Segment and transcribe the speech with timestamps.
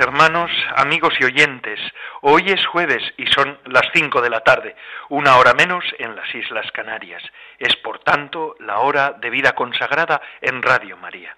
[0.00, 1.78] Hermanos, amigos y oyentes.
[2.22, 4.74] Hoy es jueves y son las cinco de la tarde,
[5.10, 7.22] una hora menos en las Islas Canarias.
[7.58, 11.36] Es, por tanto, la hora de vida consagrada en Radio María.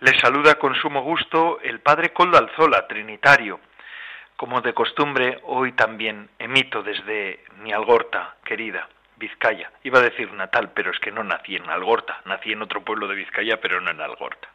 [0.00, 3.60] Les saluda con sumo gusto el Padre Coldo Alzola, Trinitario.
[4.36, 9.72] Como de costumbre, hoy también emito desde mi Algorta, querida, Vizcaya.
[9.82, 13.08] Iba a decir natal, pero es que no nací en Algorta, nací en otro pueblo
[13.08, 14.48] de Vizcaya, pero no en Algorta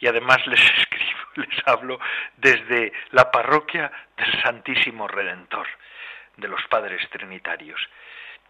[0.00, 1.98] y además les escribo, les hablo
[2.36, 5.66] desde la parroquia del Santísimo Redentor,
[6.36, 7.80] de los Padres Trinitarios.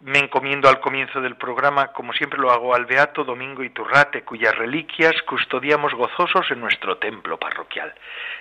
[0.01, 4.55] Me encomiendo al comienzo del programa, como siempre lo hago, al Beato Domingo Iturrate, cuyas
[4.55, 7.93] reliquias custodiamos gozosos en nuestro templo parroquial.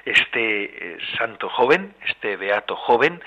[0.04, 3.20] Este eh, santo joven, este Beato joven,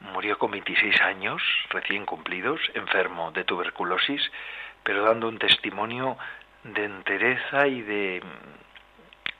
[0.00, 4.22] murió con 26 años, recién cumplidos, enfermo de tuberculosis,
[4.82, 6.16] pero dando un testimonio
[6.64, 8.22] de entereza y de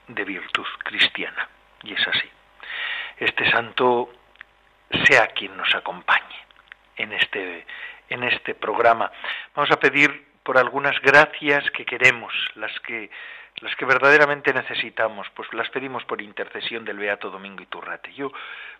[0.08, 1.48] de virtud cristiana.
[1.82, 2.28] Y es así.
[3.18, 4.12] Este santo
[5.04, 6.36] sea quien nos acompañe
[6.96, 7.66] en este,
[8.08, 9.10] en este programa.
[9.54, 13.10] Vamos a pedir por algunas gracias que queremos, las que,
[13.56, 18.12] las que verdaderamente necesitamos, pues las pedimos por intercesión del Beato Domingo Iturrate.
[18.14, 18.30] Yo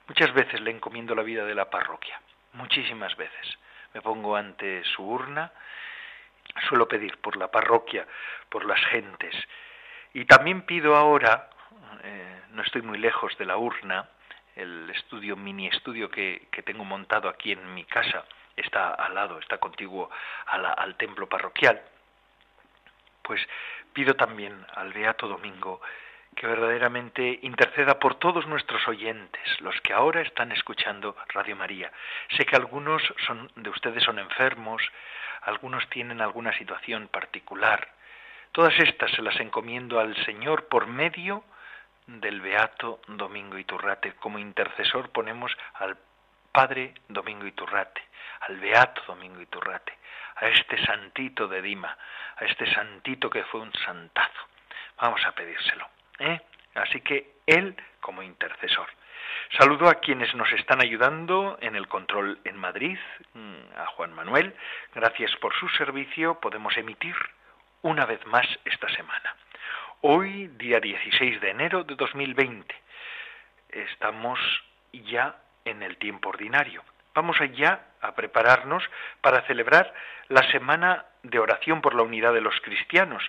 [0.06, 2.20] muchas veces le encomiendo la vida de la parroquia,
[2.52, 3.58] muchísimas veces.
[3.94, 5.50] Me pongo ante su urna,
[6.68, 8.06] suelo pedir por la parroquia,
[8.48, 9.34] por las gentes,
[10.16, 11.50] y también pido ahora,
[12.02, 14.08] eh, no estoy muy lejos de la urna,
[14.54, 18.24] el estudio, mini estudio que, tengo montado aquí en mi casa,
[18.56, 20.08] está al lado, está contiguo
[20.46, 21.82] al templo parroquial,
[23.20, 23.46] pues
[23.92, 25.82] pido también al Beato Domingo
[26.34, 31.92] que verdaderamente interceda por todos nuestros oyentes, los que ahora están escuchando Radio María.
[32.38, 34.82] Sé que algunos son, de ustedes son enfermos,
[35.42, 37.95] algunos tienen alguna situación particular,
[38.56, 41.44] Todas estas se las encomiendo al Señor por medio
[42.06, 44.14] del Beato Domingo Iturrate.
[44.14, 45.98] Como intercesor ponemos al
[46.52, 48.00] Padre Domingo Iturrate,
[48.40, 49.92] al Beato Domingo Iturrate,
[50.36, 51.98] a este santito de Dima,
[52.34, 54.40] a este santito que fue un santazo.
[55.02, 55.86] Vamos a pedírselo.
[56.20, 56.40] ¿eh?
[56.76, 58.88] Así que Él como intercesor.
[59.58, 62.98] Saludo a quienes nos están ayudando en el control en Madrid,
[63.34, 64.56] mm, a Juan Manuel.
[64.94, 66.40] Gracias por su servicio.
[66.40, 67.14] Podemos emitir
[67.86, 69.36] una vez más esta semana.
[70.00, 72.74] Hoy, día 16 de enero de 2020,
[73.70, 74.40] estamos
[74.92, 76.82] ya en el tiempo ordinario.
[77.14, 78.82] Vamos allá a prepararnos
[79.20, 79.94] para celebrar
[80.28, 83.22] la semana de oración por la unidad de los cristianos,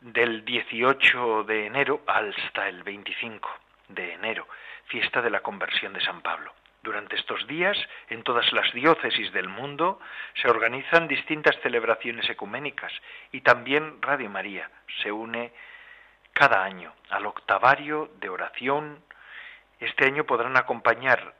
[0.00, 3.48] del 18 de enero hasta el 25
[3.88, 4.46] de enero,
[4.88, 6.52] fiesta de la conversión de San Pablo.
[6.86, 7.76] Durante estos días,
[8.10, 9.98] en todas las diócesis del mundo,
[10.40, 12.92] se organizan distintas celebraciones ecuménicas
[13.32, 14.70] y también Radio María
[15.02, 15.50] se une
[16.32, 19.02] cada año al octavario de oración.
[19.80, 21.34] Este año podrán acompañar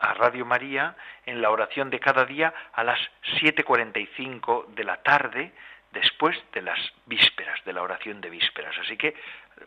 [0.00, 2.98] a Radio María en la oración de cada día a las
[3.40, 5.52] 7.45 de la tarde,
[5.92, 8.76] después de las vísperas, de la oración de vísperas.
[8.80, 9.14] Así que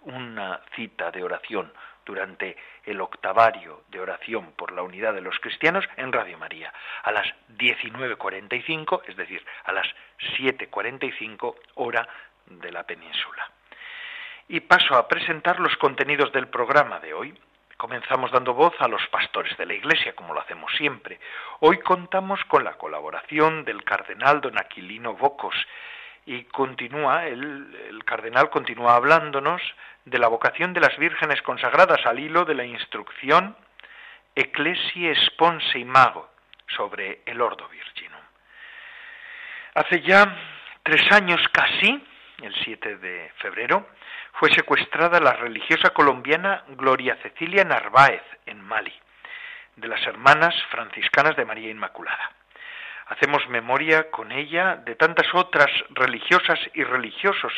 [0.02, 1.72] una cita de oración
[2.06, 7.12] durante el octavario de oración por la unidad de los cristianos en Radio María, a
[7.12, 7.28] las
[7.58, 9.88] 19.45, es decir, a las
[10.38, 12.08] 7.45 hora
[12.48, 13.52] de la península.
[14.48, 17.38] Y paso a presentar los contenidos del programa de hoy.
[17.78, 21.20] Comenzamos dando voz a los pastores de la Iglesia, como lo hacemos siempre.
[21.62, 25.56] Hoy contamos con la colaboración del cardenal don Aquilino Bocos,
[26.32, 29.62] y continúa, el, cardenal continúa hablándonos
[30.06, 33.54] de la vocación de las vírgenes consagradas al hilo de la instrucción
[34.34, 36.32] Ecclesiae Sponse Mago
[36.68, 38.22] sobre el Ordo Virginum.
[39.76, 40.38] Hace ya
[40.84, 42.02] tres años casi,
[42.42, 43.90] el 7 de febrero,
[44.36, 48.94] fue secuestrada la religiosa colombiana Gloria Cecilia Narváez en Mali,
[49.76, 52.41] de las hermanas franciscanas de María Inmaculada.
[53.12, 57.52] Hacemos memoria con ella de tantas otras religiosas y religiosos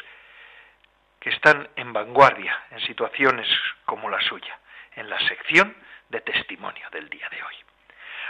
[1.19, 3.47] que están en vanguardia en situaciones
[3.85, 4.57] como la suya,
[4.95, 5.77] en la sección
[6.09, 7.53] de testimonio del día de hoy.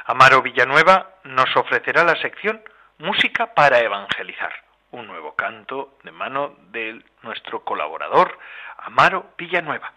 [0.08, 2.62] Amaro Villanueva nos ofrecerá la sección
[2.98, 4.54] Música para Evangelizar,
[4.94, 8.38] un nuevo canto de mano de nuestro colaborador,
[8.78, 9.92] Amaro Villanueva.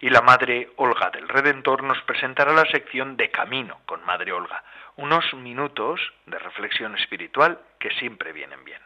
[0.00, 4.62] Y la Madre Olga del Redentor nos presentará la sección de Camino con Madre Olga,
[4.96, 8.80] unos minutos de reflexión espiritual que siempre vienen bien.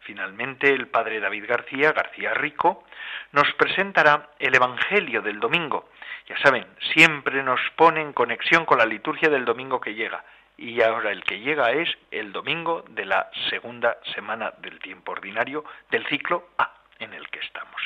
[0.00, 2.84] Finalmente, el Padre David García, García Rico,
[3.32, 5.90] nos presentará el Evangelio del domingo.
[6.28, 10.24] Ya saben, siempre nos pone en conexión con la liturgia del domingo que llega.
[10.60, 15.64] Y ahora el que llega es el domingo de la segunda semana del tiempo ordinario
[15.90, 17.80] del ciclo A en el que estamos.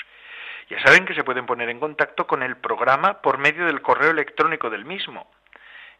[0.69, 4.11] Ya saben que se pueden poner en contacto con el programa por medio del correo
[4.11, 5.31] electrónico del mismo.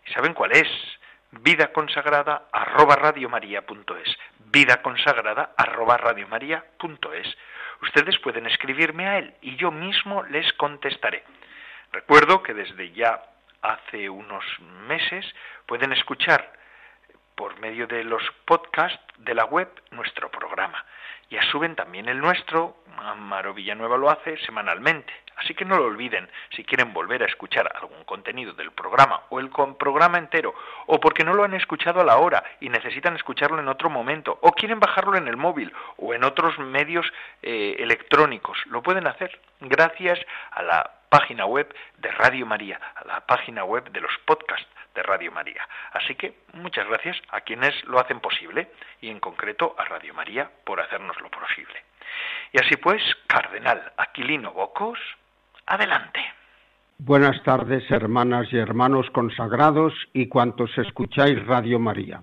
[0.05, 0.69] ¿Y saben cuál es?
[1.31, 3.13] vida consagrada arroba
[4.53, 5.99] vida consagrada arroba
[7.83, 11.25] ustedes pueden escribirme a él y yo mismo les contestaré
[11.91, 13.21] recuerdo que desde ya
[13.63, 14.45] hace unos
[14.87, 15.27] meses
[15.67, 16.64] pueden escuchar
[17.35, 20.85] por medio de los podcasts de la web nuestro programa
[21.31, 25.13] ya suben también el nuestro, Amaro Villanueva lo hace semanalmente.
[25.37, 29.41] Así que no lo olviden, si quieren volver a escuchar algún contenido del programa o
[29.41, 30.55] el programa entero,
[30.87, 34.39] o porque no lo han escuchado a la hora y necesitan escucharlo en otro momento,
[34.43, 39.41] o quieren bajarlo en el móvil o en otros medios eh, electrónicos, lo pueden hacer
[39.61, 40.21] gracias
[40.53, 45.03] a la página web de Radio María, a la página web de los podcasts de
[45.03, 45.69] Radio María.
[45.93, 48.71] Así que muchas gracias a quienes lo hacen posible
[49.01, 51.75] y en concreto a Radio María por hacernoslo posible.
[52.53, 54.99] Y así pues, Cardenal Aquilino Bocos,
[55.67, 56.21] adelante.
[56.99, 62.23] Buenas tardes, hermanas y hermanos consagrados y cuantos escucháis Radio María.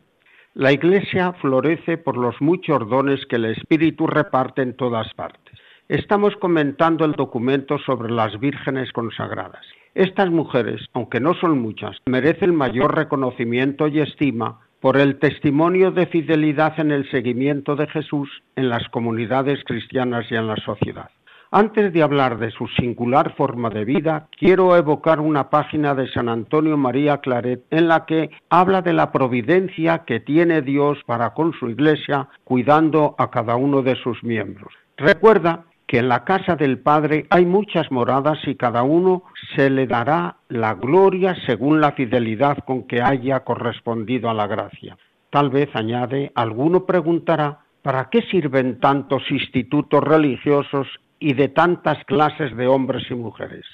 [0.53, 5.50] La Iglesia florece por los muchos dones que el Espíritu reparte en todas partes.
[5.87, 9.65] Estamos comentando el documento sobre las vírgenes consagradas.
[9.93, 16.07] Estas mujeres, aunque no son muchas, merecen mayor reconocimiento y estima por el testimonio de
[16.07, 21.09] fidelidad en el seguimiento de Jesús en las comunidades cristianas y en la sociedad.
[21.53, 26.29] Antes de hablar de su singular forma de vida, quiero evocar una página de San
[26.29, 31.51] Antonio María Claret en la que habla de la providencia que tiene Dios para con
[31.51, 34.73] su iglesia, cuidando a cada uno de sus miembros.
[34.95, 39.23] Recuerda que en la casa del Padre hay muchas moradas y cada uno
[39.57, 44.97] se le dará la gloria según la fidelidad con que haya correspondido a la gracia.
[45.29, 50.87] Tal vez, añade, alguno preguntará, ¿para qué sirven tantos institutos religiosos
[51.19, 53.65] y de tantas clases de hombres y mujeres?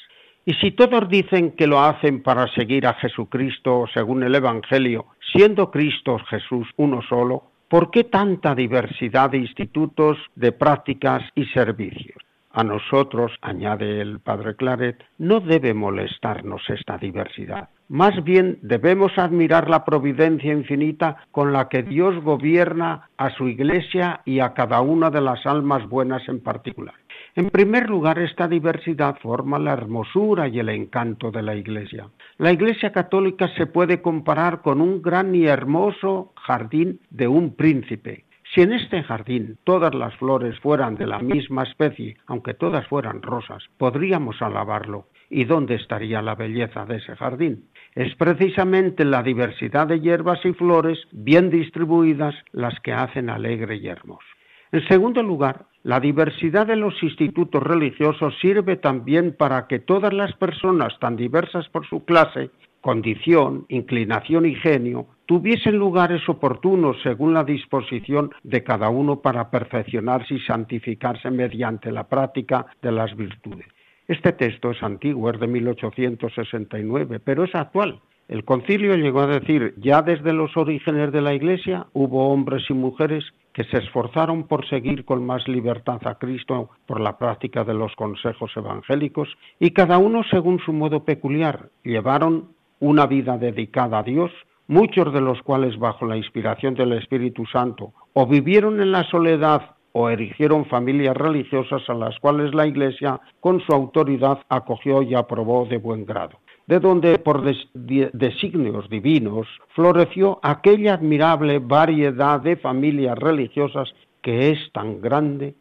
[0.44, 5.70] Y si todos dicen que lo hacen para seguir a Jesucristo según el Evangelio, siendo
[5.70, 12.18] Cristo Jesús uno solo, ¿Por qué tanta diversidad de institutos, de prácticas y servicios?
[12.52, 17.68] A nosotros, añade el padre Claret, no debe molestarnos esta diversidad.
[17.90, 24.22] Más bien debemos admirar la providencia infinita con la que Dios gobierna a su iglesia
[24.24, 26.96] y a cada una de las almas buenas en particular.
[27.38, 32.10] En primer lugar, esta diversidad forma la hermosura y el encanto de la Iglesia.
[32.40, 38.26] La Iglesia católica se puede comparar con un gran y hermoso jardín de un príncipe.
[38.56, 43.22] Si en este jardín todas las flores fueran de la misma especie, aunque todas fueran
[43.22, 45.06] rosas, podríamos alabarlo.
[45.30, 47.66] ¿Y dónde estaría la belleza de ese jardín?
[47.94, 53.90] Es precisamente la diversidad de hierbas y flores bien distribuidas las que hacen alegre y
[53.90, 54.26] hermoso.
[54.72, 60.34] En segundo lugar, la diversidad de los institutos religiosos sirve también para que todas las
[60.34, 62.50] personas, tan diversas por su clase,
[62.82, 70.36] condición, inclinación y genio, tuviesen lugares oportunos según la disposición de cada uno para perfeccionarse
[70.36, 73.68] y santificarse mediante la práctica de las virtudes.
[74.08, 78.00] Este texto es antiguo, es de 1869, pero es actual.
[78.28, 82.74] El concilio llegó a decir, ya desde los orígenes de la Iglesia hubo hombres y
[82.74, 87.74] mujeres que se esforzaron por seguir con más libertad a Cristo por la práctica de
[87.74, 89.30] los consejos evangélicos
[89.62, 92.50] y cada uno según su modo peculiar llevaron
[92.82, 94.30] una vida dedicada a Dios,
[94.68, 99.78] muchos de los cuales bajo la inspiración del Espíritu Santo o vivieron en la soledad
[99.94, 105.66] o erigieron familias religiosas a las cuales la Iglesia con su autoridad acogió y aprobó
[105.66, 107.42] de buen grado de donde por
[107.74, 113.90] designios divinos floreció aquella admirable variedad de familias religiosas
[114.22, 115.56] que es tan grande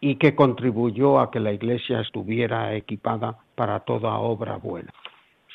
[0.00, 4.92] y que contribuyó a que la Iglesia estuviera equipada para toda obra buena.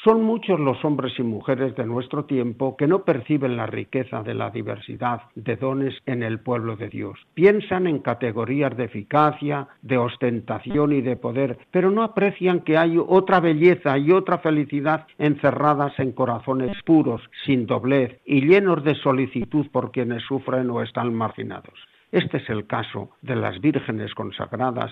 [0.03, 4.35] Son muchos los hombres y mujeres de nuestro tiempo que no perciben la riqueza de
[4.35, 7.17] la diversidad de dones en el pueblo de Dios.
[7.33, 12.97] Piensan en categorías de eficacia, de ostentación y de poder, pero no aprecian que hay
[12.97, 19.65] otra belleza y otra felicidad encerradas en corazones puros, sin doblez y llenos de solicitud
[19.71, 21.73] por quienes sufren o están marginados.
[22.11, 24.91] Este es el caso de las vírgenes consagradas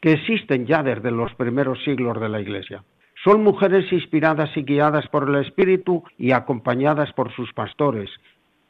[0.00, 2.82] que existen ya desde los primeros siglos de la Iglesia.
[3.24, 8.08] Son mujeres inspiradas y guiadas por el Espíritu y acompañadas por sus pastores,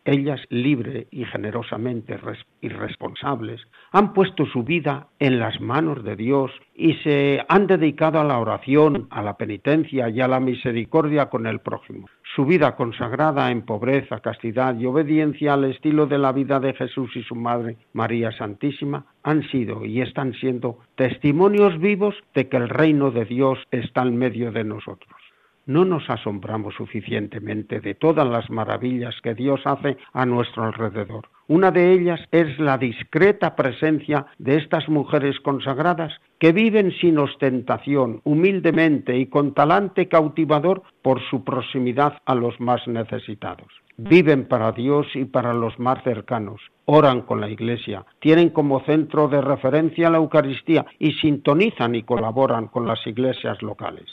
[0.05, 2.19] ellas libre y generosamente
[2.61, 3.61] y responsables,
[3.93, 8.39] han puesto su vida en las manos de Dios y se han dedicado a la
[8.39, 12.09] oración, a la penitencia y a la misericordia con el prójimo.
[12.35, 17.15] Su vida consagrada en pobreza, castidad y obediencia al estilo de la vida de Jesús
[17.17, 22.69] y su Madre María Santísima han sido y están siendo testimonios vivos de que el
[22.69, 25.30] reino de Dios está en medio de nosotros
[25.67, 31.29] no nos asombramos suficientemente de todas las maravillas que Dios hace a nuestro alrededor.
[31.49, 38.21] Una de ellas es la discreta presencia de estas mujeres consagradas que viven sin ostentación,
[38.25, 43.69] humildemente y con talante cautivador por su proximidad a los más necesitados.
[43.97, 49.29] Viven para Dios y para los más cercanos, oran con la Iglesia, tienen como centro
[49.29, 54.07] de referencia la Eucaristía y sintonizan y colaboran con las iglesias locales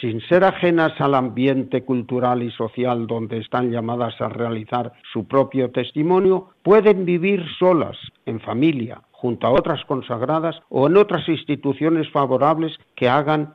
[0.00, 5.70] sin ser ajenas al ambiente cultural y social donde están llamadas a realizar su propio
[5.70, 7.96] testimonio, pueden vivir solas,
[8.26, 13.54] en familia, junto a otras consagradas o en otras instituciones favorables que hagan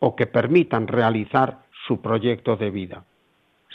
[0.00, 3.04] o que permitan realizar su proyecto de vida.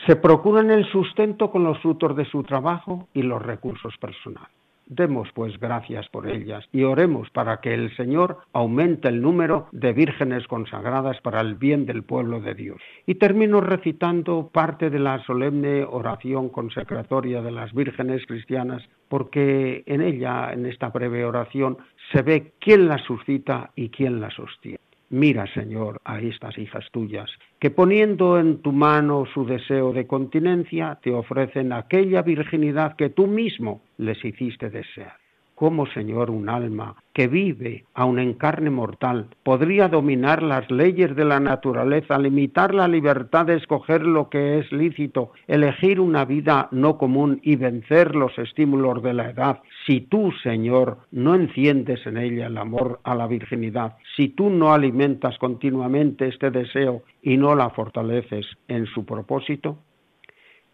[0.06, 4.57] Se procuran el sustento con los frutos de su trabajo y los recursos personales.
[4.90, 9.92] Demos pues gracias por ellas y oremos para que el Señor aumente el número de
[9.92, 12.82] vírgenes consagradas para el bien del pueblo de Dios.
[13.06, 20.02] Y termino recitando parte de la solemne oración consecratoria de las vírgenes cristianas porque en
[20.02, 21.78] ella, en esta breve oración,
[22.12, 24.80] se ve quién las suscita y quién las sostiene.
[25.10, 27.30] Mira, Señor, a estas hijas tuyas,
[27.60, 33.28] que poniendo en tu mano su deseo de continencia, te ofrecen aquella virginidad que tú
[33.28, 35.27] mismo les hiciste desear.
[35.58, 41.26] ¿Cómo, Señor, un alma que vive, aun en carne mortal, podría dominar las leyes de
[41.26, 47.00] la naturaleza, limitar la libertad de escoger lo que es lícito, elegir una vida no
[47.00, 52.46] común y vencer los estímulos de la edad, si tú, Señor, no enciendes en ella
[52.46, 57.72] el amor a la virginidad, si tú no alimentas continuamente este deseo y no la
[57.72, 59.80] fortaleces en su propósito?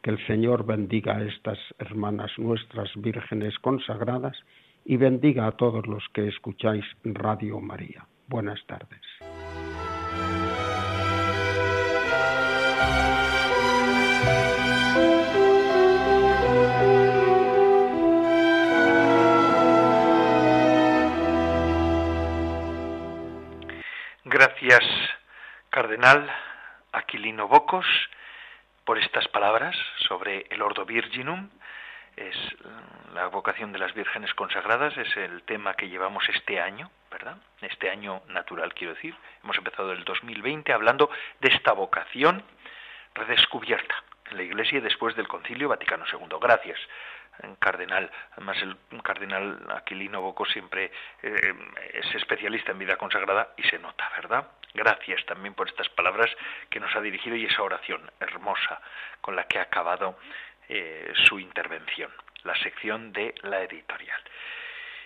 [0.02, 4.36] Que el Señor bendiga a estas hermanas nuestras vírgenes consagradas
[4.86, 8.06] y bendiga a todos los que escucháis Radio María.
[8.28, 9.02] Buenas tardes.
[24.25, 24.84] Gracias,
[25.70, 26.28] Cardenal
[26.92, 27.86] Aquilino Bocos,
[28.84, 29.75] por estas palabras
[30.08, 31.50] sobre el Ordo Virginum
[32.15, 32.36] es
[33.13, 37.38] la vocación de las vírgenes consagradas, es el tema que llevamos este año, ¿verdad?
[37.62, 39.15] Este año natural, quiero decir.
[39.43, 42.43] Hemos empezado el 2020 hablando de esta vocación
[43.13, 43.96] redescubierta
[44.32, 46.38] en la Iglesia después del Concilio Vaticano II.
[46.41, 46.79] Gracias,
[47.60, 48.10] cardenal.
[48.34, 50.91] Además, el cardenal Aquilino Boco siempre
[51.22, 51.53] eh,
[51.93, 54.48] es especialista en vida consagrada y se nota, ¿verdad?
[54.74, 56.32] Gracias también por estas palabras
[56.70, 58.82] que nos ha dirigido y esa oración hermosa
[59.22, 60.17] con la que ha acabado
[60.70, 62.12] eh, su intervención,
[62.43, 64.22] la sección de la editorial.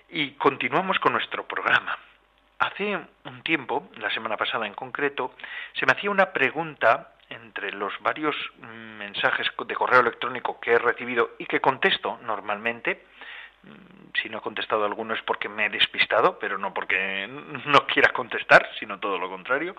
[0.10, 1.98] Y continuamos con nuestro programa.
[2.60, 5.36] Hace un tiempo, la semana pasada en concreto,
[5.74, 8.36] se me hacía una pregunta entre los varios
[8.98, 13.06] mensajes de correo electrónico que he recibido y que contesto normalmente.
[13.64, 17.28] Mm, si no he contestado alguno es porque me he despistado, pero no porque
[17.66, 19.76] no quiera contestar, sino todo lo contrario.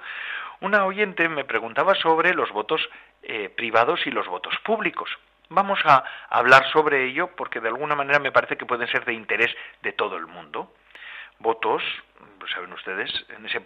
[0.60, 2.88] Una oyente me preguntaba sobre los votos
[3.22, 5.10] eh, privados y los votos públicos.
[5.50, 9.14] Vamos a hablar sobre ello porque de alguna manera me parece que pueden ser de
[9.14, 10.74] interés de todo el mundo.
[11.38, 11.82] Votos,
[12.52, 13.62] saben ustedes, en ese,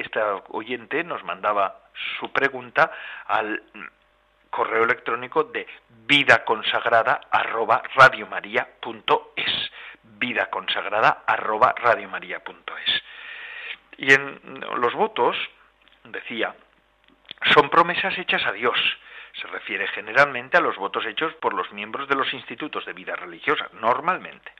[0.00, 1.82] esta oyente nos mandaba
[2.18, 2.90] su pregunta
[3.26, 3.62] al
[4.52, 5.66] correo electrónico de
[6.06, 9.70] vida consagrada arroba radiomaria.es
[10.04, 13.02] vida consagrada arroba radiomaria.es
[13.96, 14.40] y en
[14.76, 15.36] los votos
[16.04, 16.54] decía
[17.54, 18.78] son promesas hechas a Dios
[19.40, 23.16] se refiere generalmente a los votos hechos por los miembros de los institutos de vida
[23.16, 24.52] religiosa, normalmente.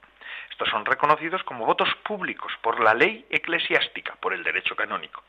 [0.50, 5.22] Estos son reconocidos como votos públicos por la ley eclesiástica, por el derecho canónico.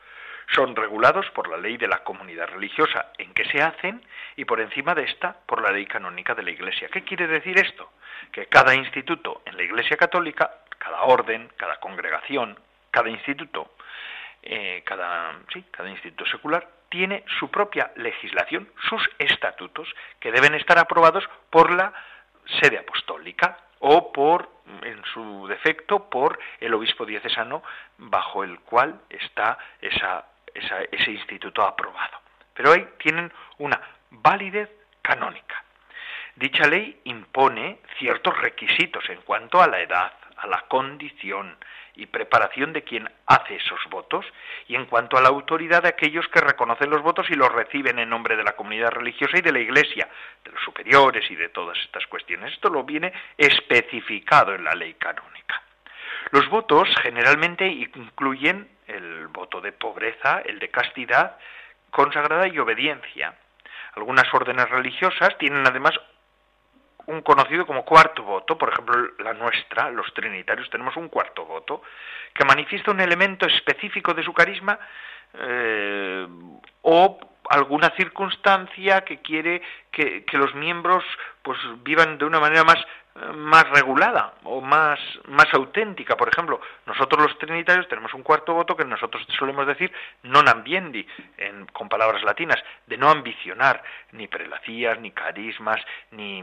[0.54, 4.60] Son regulados por la ley de la comunidad religiosa en que se hacen y por
[4.60, 6.90] encima de esta por la ley canónica de la Iglesia.
[6.90, 7.94] ¿Qué quiere decir esto?
[8.32, 12.60] Que cada instituto en la Iglesia católica, cada orden, cada congregación,
[12.92, 13.76] cada instituto,
[14.42, 20.78] eh, cada, sí, cada instituto secular tiene su propia legislación, sus estatutos, que deben estar
[20.78, 21.92] aprobados por la
[22.62, 24.48] sede apostólica o por
[24.84, 27.64] en su defecto por el obispo diocesano
[27.98, 32.20] bajo el cual está ese instituto aprobado.
[32.54, 33.82] Pero hoy tienen una
[34.12, 34.70] validez
[35.02, 35.64] canónica.
[36.36, 41.58] Dicha ley impone ciertos requisitos en cuanto a la edad, a la condición
[41.96, 44.26] y preparación de quien hace esos votos
[44.68, 48.00] y en cuanto a la autoridad de aquellos que reconocen los votos y los reciben
[48.00, 50.10] en nombre de la comunidad religiosa y de la Iglesia,
[50.44, 52.54] de los superiores y de todas estas cuestiones.
[52.54, 55.62] Esto lo viene especificado en la ley canónica.
[56.32, 61.38] Los votos generalmente incluyen el voto de pobreza, el de castidad,
[61.92, 63.36] consagrada y obediencia.
[63.96, 65.94] Algunas órdenes religiosas tienen además
[67.08, 71.82] un conocido como cuarto voto, por ejemplo la nuestra, los trinitarios, tenemos un cuarto voto,
[72.34, 74.80] que manifiesta un elemento específico de su carisma
[75.34, 76.28] eh,
[76.82, 77.20] o
[77.50, 81.04] alguna circunstancia que quiere que, que, los miembros
[81.42, 82.78] pues vivan de una manera más
[83.36, 86.18] más regulada o más, más auténtica.
[86.18, 89.94] Por ejemplo, nosotros los trinitarios tenemos un cuarto voto que nosotros solemos decir
[90.24, 91.06] non ambiendi,
[91.38, 95.80] en, con palabras latinas, de no ambicionar ni prelacías, ni carismas,
[96.12, 96.42] ni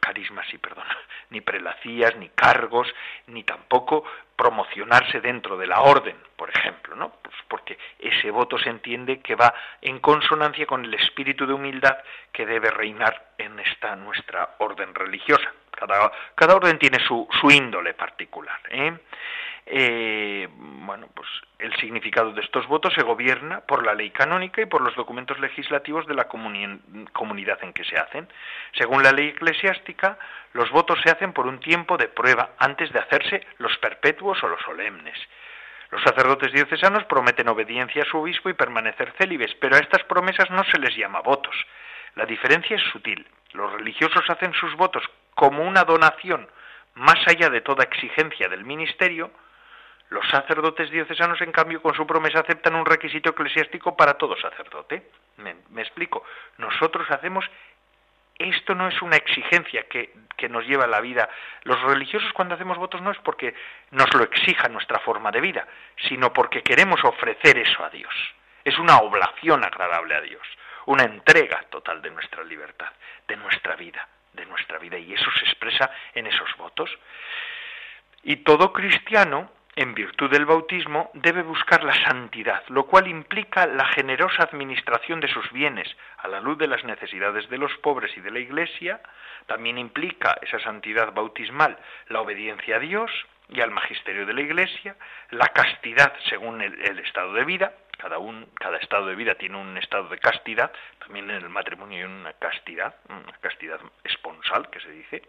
[0.00, 0.84] carismas, sí, perdón,
[1.30, 2.88] ni prelacías, ni cargos,
[3.28, 4.04] ni tampoco
[4.36, 7.10] promocionarse dentro de la orden, por ejemplo, ¿no?
[7.22, 11.96] Pues porque ese voto se entiende que va en consonancia con el espíritu de humildad
[12.32, 15.52] que debe reinar en esta nuestra orden religiosa.
[15.74, 18.58] Cada, orden tiene su, índole particular.
[18.70, 18.92] ¿eh?
[19.66, 21.28] Eh, bueno, pues
[21.58, 25.38] el significado de estos votos se gobierna por la ley canónica y por los documentos
[25.40, 28.28] legislativos de la comunidad en que se hacen.
[28.72, 30.18] Según la ley eclesiástica,
[30.52, 34.48] los votos se hacen por un tiempo de prueba antes de hacerse los perpetuos o
[34.48, 35.18] los solemnes.
[35.90, 40.50] Los sacerdotes diocesanos prometen obediencia a su obispo y permanecer célibes, pero a estas promesas
[40.50, 41.54] no se les llama votos.
[42.16, 43.26] La diferencia es sutil.
[43.52, 46.48] Los religiosos hacen sus votos como una donación
[46.94, 49.30] más allá de toda exigencia del ministerio,
[50.10, 55.10] los sacerdotes diocesanos, en cambio, con su promesa aceptan un requisito eclesiástico para todo sacerdote.
[55.38, 56.24] Me, explico.
[56.58, 57.44] Nosotros hacemos
[58.36, 61.28] esto no es una exigencia que, que, nos lleva a la vida.
[61.62, 63.54] Los religiosos cuando hacemos votos no es porque
[63.92, 65.66] nos lo exija nuestra forma de vida,
[66.08, 68.12] sino porque queremos ofrecer eso a Dios.
[68.64, 70.42] Es una oblación agradable a Dios,
[70.86, 72.90] una entrega total de nuestra libertad,
[73.28, 76.90] de nuestra vida de nuestra vida y eso se expresa en esos votos.
[78.22, 83.86] Y todo cristiano, en virtud del bautismo, debe buscar la santidad, lo cual implica la
[83.86, 88.20] generosa administración de sus bienes a la luz de las necesidades de los pobres y
[88.20, 89.00] de la Iglesia,
[89.46, 91.76] también implica esa santidad bautismal
[92.08, 93.10] la obediencia a Dios
[93.48, 94.96] y al magisterio de la Iglesia,
[95.30, 99.76] la castidad según el, estado de vida, cada, un, cada estado de vida tiene un
[99.76, 104.90] estado de castidad, también en el matrimonio hay una castidad, una castidad esponsal que se
[104.90, 105.22] dice.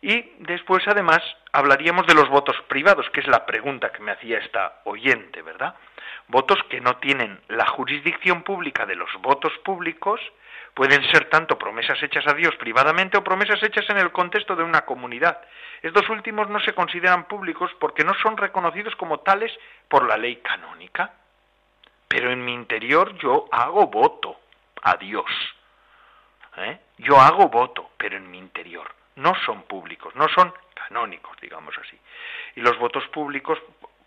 [0.00, 4.38] Y después, además, hablaríamos de los votos privados, que es la pregunta que me hacía
[4.38, 5.74] esta oyente, ¿verdad?
[6.28, 10.20] Votos que no tienen la jurisdicción pública de los votos públicos,
[10.74, 14.64] pueden ser tanto promesas hechas a Dios privadamente o promesas hechas en el contexto de
[14.64, 15.40] una comunidad.
[15.82, 19.52] Estos últimos no se consideran públicos porque no son reconocidos como tales
[19.88, 21.12] por la ley canónica
[22.14, 24.38] pero en mi interior yo hago voto
[24.82, 25.26] a Dios.
[26.58, 26.78] ¿eh?
[26.98, 28.94] Yo hago voto, pero en mi interior.
[29.16, 31.98] No son públicos, no son canónicos, digamos así.
[32.54, 33.58] Y los votos públicos,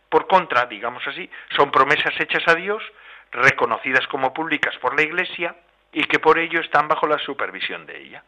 [0.09, 2.83] por contra, digamos así, son promesas hechas a Dios,
[3.31, 5.55] reconocidas como públicas por la Iglesia
[5.91, 8.23] y que por ello están bajo la supervisión de ella.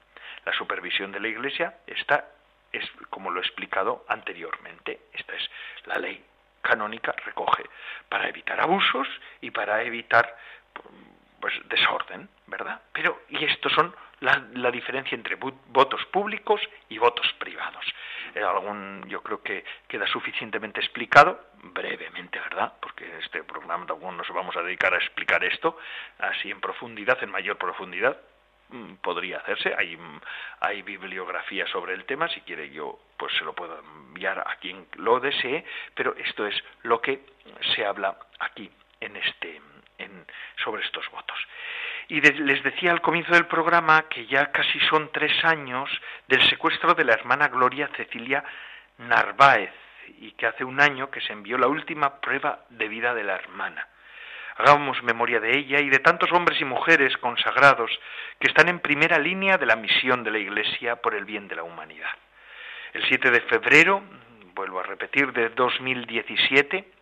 [0.45, 2.25] La supervisión de la Iglesia está,
[2.71, 5.49] es como lo he explicado anteriormente, esta es
[5.85, 6.23] la ley
[6.61, 7.63] canónica recoge
[8.07, 9.07] para evitar abusos
[9.41, 10.35] y para evitar
[11.39, 12.81] pues desorden, ¿verdad?
[12.91, 17.85] Pero y estos son la, la diferencia entre votos públicos y votos privados.
[18.35, 22.73] Algún, yo creo que queda suficientemente explicado, brevemente, ¿verdad?
[22.81, 25.77] Porque este programa tampoco nos vamos a dedicar a explicar esto
[26.19, 28.17] así en profundidad, en mayor profundidad,
[28.71, 29.73] Mm, podría hacerse.
[29.75, 30.21] Hay, mm,
[30.59, 34.85] hay bibliografía sobre el tema, si quiere yo pues se lo puedo enviar a quien
[34.97, 35.65] lo desee,
[35.95, 37.25] pero esto es lo que
[37.75, 39.59] se habla aquí en este
[40.63, 41.37] sobre estos votos.
[42.07, 45.89] Y les decía al comienzo del programa que ya casi son tres años
[46.27, 48.43] del secuestro de la hermana Gloria Cecilia
[48.97, 49.71] Narváez
[50.19, 53.35] y que hace un año que se envió la última prueba de vida de la
[53.35, 53.87] hermana.
[54.57, 57.91] Hagamos memoria de ella y de tantos hombres y mujeres consagrados
[58.39, 61.55] que están en primera línea de la misión de la Iglesia por el bien de
[61.55, 62.09] la humanidad.
[62.91, 64.03] El 7 de febrero,
[64.55, 66.98] vuelvo a repetir, de 2017,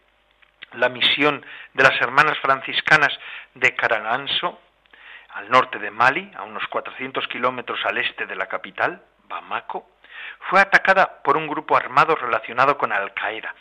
[0.73, 3.17] la misión de las hermanas franciscanas
[3.53, 4.59] de Caraganso,
[5.33, 9.89] al norte de Mali, a unos 400 kilómetros al este de la capital, Bamako,
[10.49, 13.53] fue atacada por un grupo armado relacionado con Al Qaeda,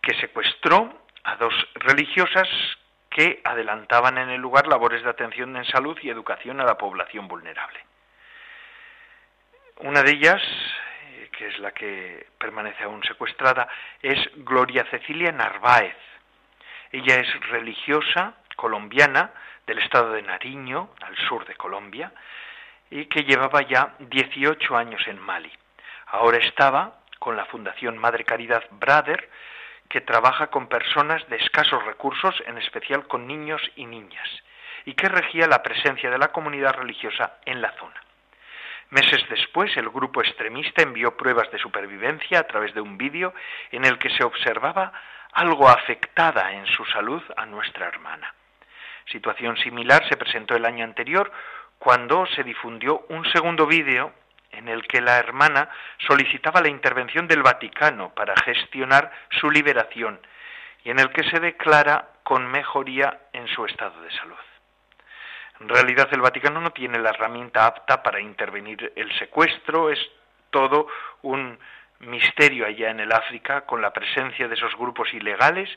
[0.00, 2.48] que secuestró a dos religiosas
[3.10, 7.28] que adelantaban en el lugar labores de atención en salud y educación a la población
[7.28, 7.80] vulnerable.
[9.78, 10.42] Una de ellas,
[11.36, 13.68] que es la que permanece aún secuestrada,
[14.02, 15.96] es Gloria Cecilia Narváez.
[16.92, 19.30] Ella es religiosa colombiana
[19.66, 22.12] del estado de Nariño, al sur de Colombia,
[22.90, 25.52] y que llevaba ya 18 años en Mali.
[26.06, 29.28] Ahora estaba con la Fundación Madre Caridad Brother,
[29.88, 34.28] que trabaja con personas de escasos recursos, en especial con niños y niñas,
[34.84, 37.95] y que regía la presencia de la comunidad religiosa en la zona.
[38.90, 43.34] Meses después, el grupo extremista envió pruebas de supervivencia a través de un vídeo
[43.72, 44.92] en el que se observaba
[45.32, 48.32] algo afectada en su salud a nuestra hermana.
[49.06, 51.30] Situación similar se presentó el año anterior
[51.78, 54.12] cuando se difundió un segundo vídeo
[54.50, 55.68] en el que la hermana
[55.98, 60.20] solicitaba la intervención del Vaticano para gestionar su liberación
[60.84, 64.55] y en el que se declara con mejoría en su estado de salud.
[65.60, 69.98] En realidad el Vaticano no tiene la herramienta apta para intervenir el secuestro, es
[70.50, 70.86] todo
[71.22, 71.58] un
[72.00, 75.68] misterio allá en el África con la presencia de esos grupos ilegales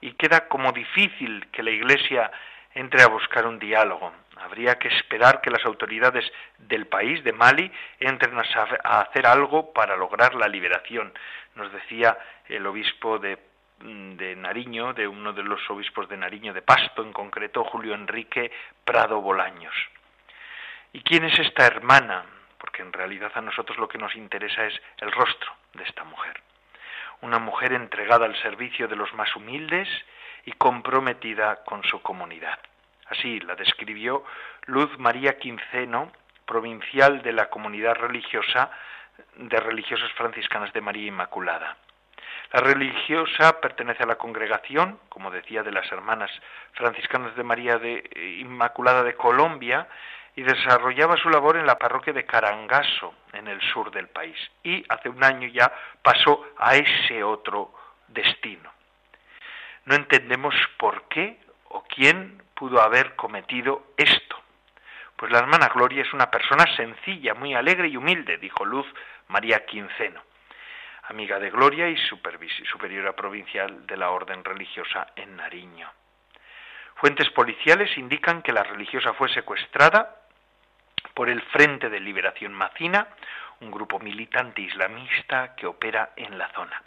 [0.00, 2.30] y queda como difícil que la Iglesia
[2.74, 4.12] entre a buscar un diálogo.
[4.36, 9.96] Habría que esperar que las autoridades del país, de Mali, entren a hacer algo para
[9.96, 11.12] lograr la liberación.
[11.54, 13.38] Nos decía el obispo de,
[13.78, 18.50] de Nariño, de uno de los obispos de Nariño, de Pasto en concreto, Julio Enrique
[18.84, 19.74] Prado Bolaños.
[20.92, 22.24] ¿Y quién es esta hermana?
[22.58, 26.40] Porque en realidad a nosotros lo que nos interesa es el rostro de esta mujer.
[27.20, 29.88] Una mujer entregada al servicio de los más humildes,
[30.46, 32.58] y comprometida con su comunidad.
[33.08, 34.24] Así la describió
[34.66, 36.10] Luz María Quinceno,
[36.46, 38.70] provincial de la comunidad religiosa
[39.36, 41.76] de religiosas franciscanas de María Inmaculada.
[42.52, 46.30] La religiosa pertenece a la congregación, como decía, de las hermanas
[46.72, 48.08] franciscanas de María de
[48.40, 49.88] Inmaculada de Colombia
[50.34, 54.36] y desarrollaba su labor en la parroquia de Carangaso, en el sur del país.
[54.62, 57.72] Y hace un año ya pasó a ese otro
[58.08, 58.76] destino
[59.86, 61.38] no entendemos por qué
[61.70, 64.36] o quién pudo haber cometido esto.
[65.16, 68.86] Pues la hermana Gloria es una persona sencilla, muy alegre y humilde, dijo Luz
[69.28, 70.20] María Quinceno,
[71.08, 75.90] amiga de Gloria y superiora provincial de la orden religiosa en Nariño.
[76.96, 80.16] Fuentes policiales indican que la religiosa fue secuestrada
[81.14, 83.08] por el Frente de Liberación Macina,
[83.60, 86.82] un grupo militante islamista que opera en la zona.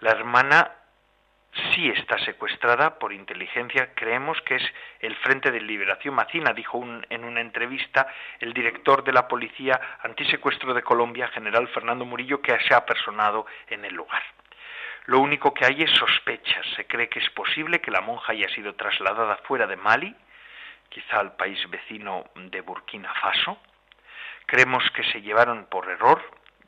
[0.00, 0.70] La hermana
[1.72, 3.94] sí está secuestrada por inteligencia.
[3.94, 4.62] Creemos que es
[5.00, 8.06] el Frente de Liberación Macina, dijo en una entrevista
[8.40, 13.46] el director de la Policía Antisecuestro de Colombia, general Fernando Murillo, que se ha personado
[13.68, 14.22] en el lugar.
[15.06, 16.66] Lo único que hay es sospechas.
[16.76, 20.14] Se cree que es posible que la monja haya sido trasladada fuera de Mali,
[20.88, 23.58] quizá al país vecino de Burkina Faso.
[24.46, 26.22] Creemos que se llevaron por error,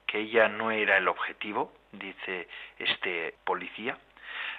[0.06, 3.96] que ella no era el objetivo, dice este policía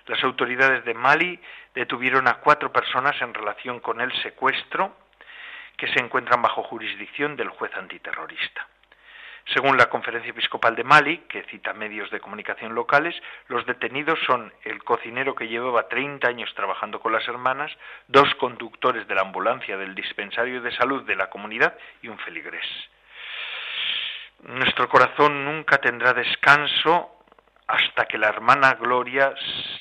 [0.08, 1.40] las autoridades de Mali
[1.76, 4.96] detuvieron a cuatro personas en relación con el secuestro
[5.78, 8.68] que se encuentran bajo jurisdicción del juez antiterrorista.
[9.54, 13.16] Según la Conferencia Episcopal de Mali, que cita medios de comunicación locales,
[13.48, 17.72] los detenidos son el cocinero que llevaba 30 años trabajando con las hermanas,
[18.08, 22.66] dos conductores de la ambulancia del dispensario de salud de la comunidad y un feligrés.
[24.44, 27.17] Nuestro corazón nunca tendrá descanso
[27.68, 29.34] hasta que la hermana Gloria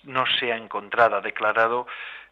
[0.05, 1.87] no sea encontrada, ha declarado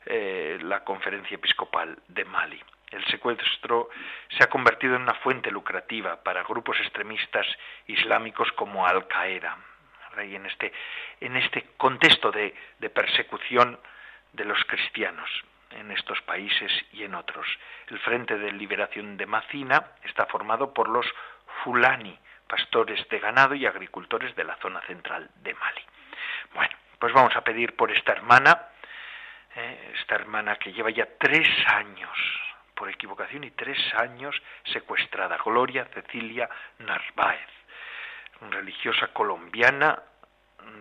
[0.07, 2.61] eh, la conferencia episcopal de Mali.
[2.91, 3.89] El secuestro
[4.29, 7.47] se ha convertido en una fuente lucrativa para grupos extremistas
[7.87, 9.57] islámicos como Al Qaeda.
[10.29, 10.73] Y en este,
[11.21, 13.79] en este contexto de, de persecución
[14.33, 15.29] de los cristianos
[15.71, 17.47] en estos países y en otros.
[17.89, 21.07] El Frente de Liberación de Macina está formado por los
[21.63, 25.83] Fulani, pastores de ganado y agricultores de la zona central de Mali.
[26.55, 28.69] Bueno, pues vamos a pedir por esta hermana,
[29.55, 32.17] eh, esta hermana que lleva ya tres años,
[32.75, 37.49] por equivocación, y tres años secuestrada, Gloria Cecilia Narváez,
[38.51, 40.03] religiosa colombiana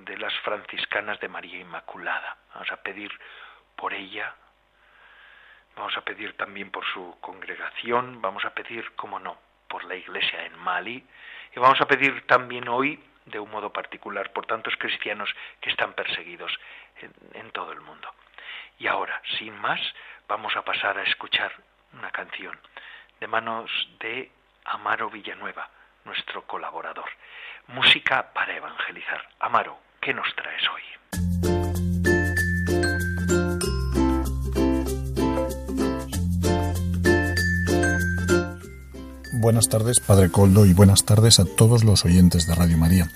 [0.06, 2.38] de las franciscanas de María Inmaculada.
[2.54, 3.12] Vamos a pedir
[3.76, 4.34] por ella,
[5.76, 10.46] vamos a pedir también por su congregación, vamos a pedir, como no, por la iglesia
[10.46, 11.06] en Mali,
[11.56, 15.30] y vamos a pedir también hoy, de un modo particular, por tantos cristianos
[15.62, 16.52] que están perseguidos
[17.34, 18.10] en, todo el mundo.
[18.80, 19.80] Y ahora, sin más,
[20.28, 21.54] vamos a pasar a escuchar
[21.94, 22.58] una canción
[23.20, 24.32] de manos de
[24.66, 25.70] Amaro Villanueva,
[26.06, 27.10] nuestro colaborador.
[27.68, 29.30] Música para evangelizar.
[29.40, 31.53] Amaro, ¿qué nos traes hoy?
[39.44, 43.12] Buenas tardes, Padre Coldo, y buenas tardes a todos los oyentes de Radio María.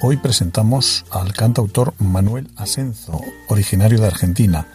[0.00, 4.68] Hoy presentamos al cantautor Manuel Asenzo, originario de Argentina,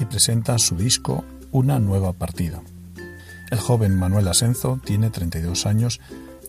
[0.00, 2.60] y presenta su disco Una nueva partida.
[3.52, 6.00] El joven Manuel Asenzo tiene 32 años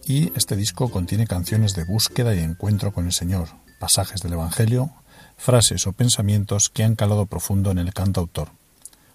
[0.04, 4.94] y este disco contiene canciones de búsqueda y encuentro con el Señor, pasajes del Evangelio,
[5.38, 8.50] frases o pensamientos que han calado profundo en el cantautor.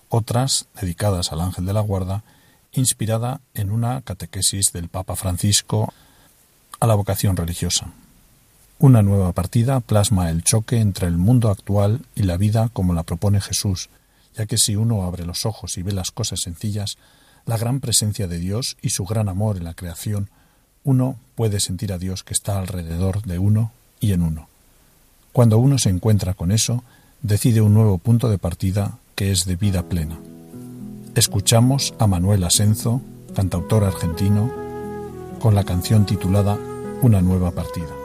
[0.09, 2.23] Otras, dedicadas al ángel de la guarda,
[2.73, 5.93] inspirada en una catequesis del Papa Francisco
[6.79, 7.93] a la vocación religiosa.
[8.79, 13.03] Una nueva partida plasma el choque entre el mundo actual y la vida como la
[13.03, 13.91] propone Jesús,
[14.37, 16.97] ya que si uno abre los ojos y ve las cosas sencillas,
[17.45, 20.31] la gran presencia de Dios y su gran amor en la creación,
[20.83, 24.49] uno puede sentir a Dios que está alrededor de uno y en uno.
[25.33, 26.83] Cuando uno se encuentra con eso,
[27.23, 30.19] decide un nuevo punto de partida que es de vida plena.
[31.16, 33.01] Escuchamos a Manuel Asenzo,
[33.35, 34.49] cantautor argentino,
[35.40, 36.57] con la canción titulada
[37.03, 38.00] Una nueva partida.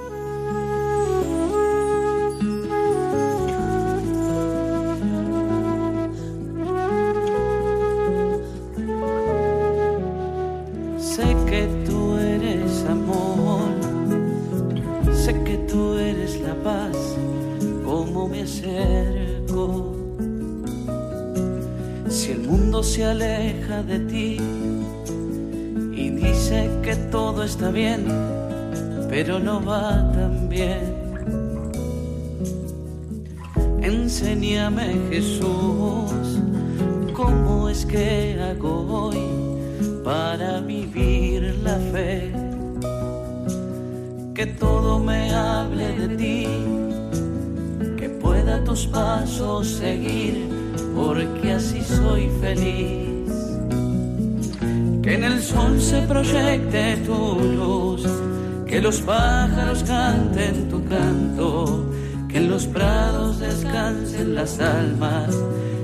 [58.85, 61.89] Los pájaros canten tu canto,
[62.29, 65.35] que en los prados descansen las almas,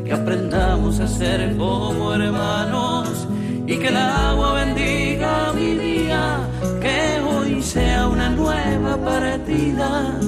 [0.05, 3.27] que aprendamos a ser como hermanos
[3.65, 6.47] y que el agua bendiga mi día,
[6.79, 10.19] que hoy sea una nueva partida.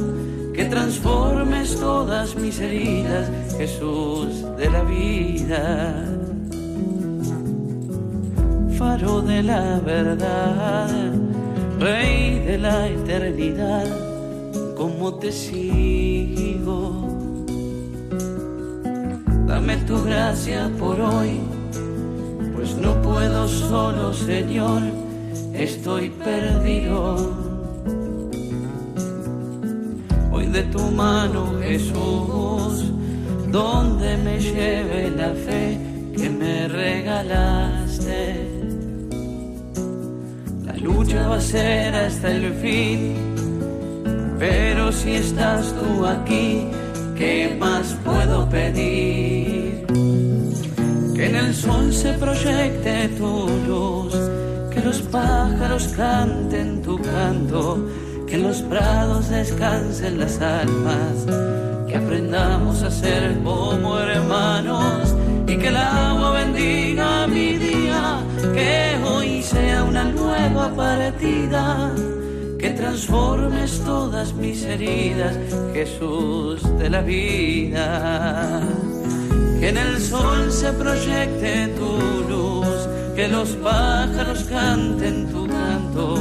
[0.56, 6.14] Que transformes todas mis heridas, Jesús de la vida
[8.84, 11.03] faro de la verdad,
[12.54, 13.88] de la eternidad,
[14.78, 16.78] como te sigo.
[19.48, 21.40] Dame tu gracia por hoy,
[22.54, 24.84] pues no puedo solo, Señor,
[25.56, 27.34] estoy perdido.
[30.32, 32.92] Hoy de tu mano, Jesús,
[33.48, 35.80] donde me lleve la fe
[36.16, 38.53] que me regalaste
[40.84, 43.16] lucha va a ser hasta el fin.
[44.38, 46.68] Pero si estás tú aquí,
[47.16, 49.86] ¿qué más puedo pedir?
[51.16, 54.14] Que en el sol se proyecte tu luz,
[54.72, 57.88] que los pájaros canten tu canto,
[58.28, 61.16] que en los prados descansen las almas,
[61.88, 65.16] que aprendamos a ser como hermanos
[65.48, 67.63] y que el agua bendiga mi
[68.54, 71.92] que hoy sea una nueva partida,
[72.60, 75.38] que transformes todas mis heridas,
[75.74, 78.62] Jesús de la vida.
[79.60, 82.68] Que en el sol se proyecte tu luz,
[83.16, 86.16] que los pájaros canten tu canto,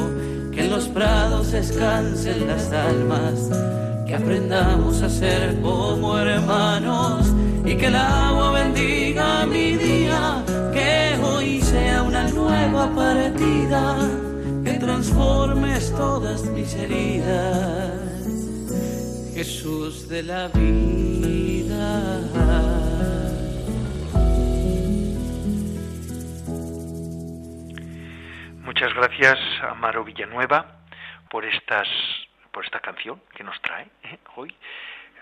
[0.53, 3.51] que en los prados descansen las almas,
[4.07, 7.33] que aprendamos a ser como hermanos
[7.65, 10.45] y que el agua bendiga mi día,
[11.73, 13.97] sea una nueva partida,
[14.63, 17.99] que transformes todas mis heridas,
[19.35, 21.89] Jesús de la vida.
[28.65, 30.67] Muchas gracias, Amaro Villanueva,
[31.31, 31.89] por estas
[32.53, 34.19] por esta canción que nos trae ¿eh?
[34.37, 34.55] hoy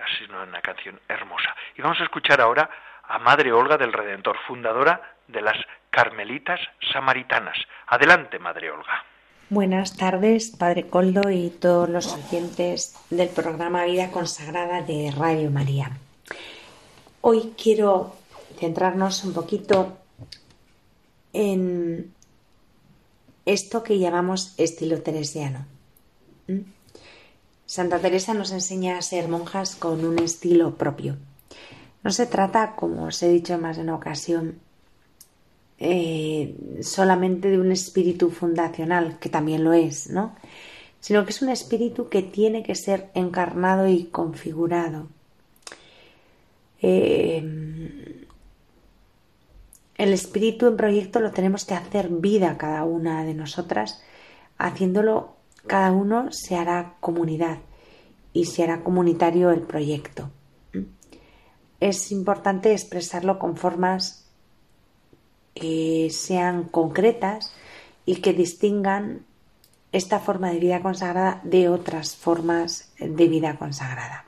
[0.05, 1.55] es una canción hermosa.
[1.77, 2.69] Y vamos a escuchar ahora
[3.05, 5.57] a Madre Olga del Redentor, fundadora de las
[5.91, 6.61] Carmelitas
[6.93, 7.57] Samaritanas.
[7.87, 9.05] Adelante, Madre Olga.
[9.49, 15.91] Buenas tardes, Padre Coldo y todos los oyentes del programa Vida Consagrada de Radio María.
[17.21, 18.15] Hoy quiero
[18.59, 19.99] centrarnos un poquito
[21.33, 22.15] en,
[23.45, 25.67] esto que llamamos estilo teresiano.
[26.47, 26.61] ¿Mm?
[27.67, 31.17] Santa Teresa nos enseña a ser monjas con un estilo propio.
[32.03, 34.61] No se trata, como os he dicho más de una ocasión,
[35.81, 40.37] eh, solamente de un espíritu fundacional, que también lo es, ¿no?
[41.01, 45.09] Sino que es un espíritu que tiene que ser encarnado y configurado.
[46.83, 47.43] Eh,
[49.97, 54.03] el espíritu en proyecto lo tenemos que hacer vida cada una de nosotras,
[54.59, 57.59] haciéndolo cada uno se hará comunidad
[58.33, 60.31] y se hará comunitario el proyecto.
[61.81, 64.20] Es importante expresarlo con formas
[65.55, 67.53] que sean concretas
[68.05, 69.27] y que distingan
[69.93, 74.27] esta forma de vida consagrada de otras formas de vida consagrada.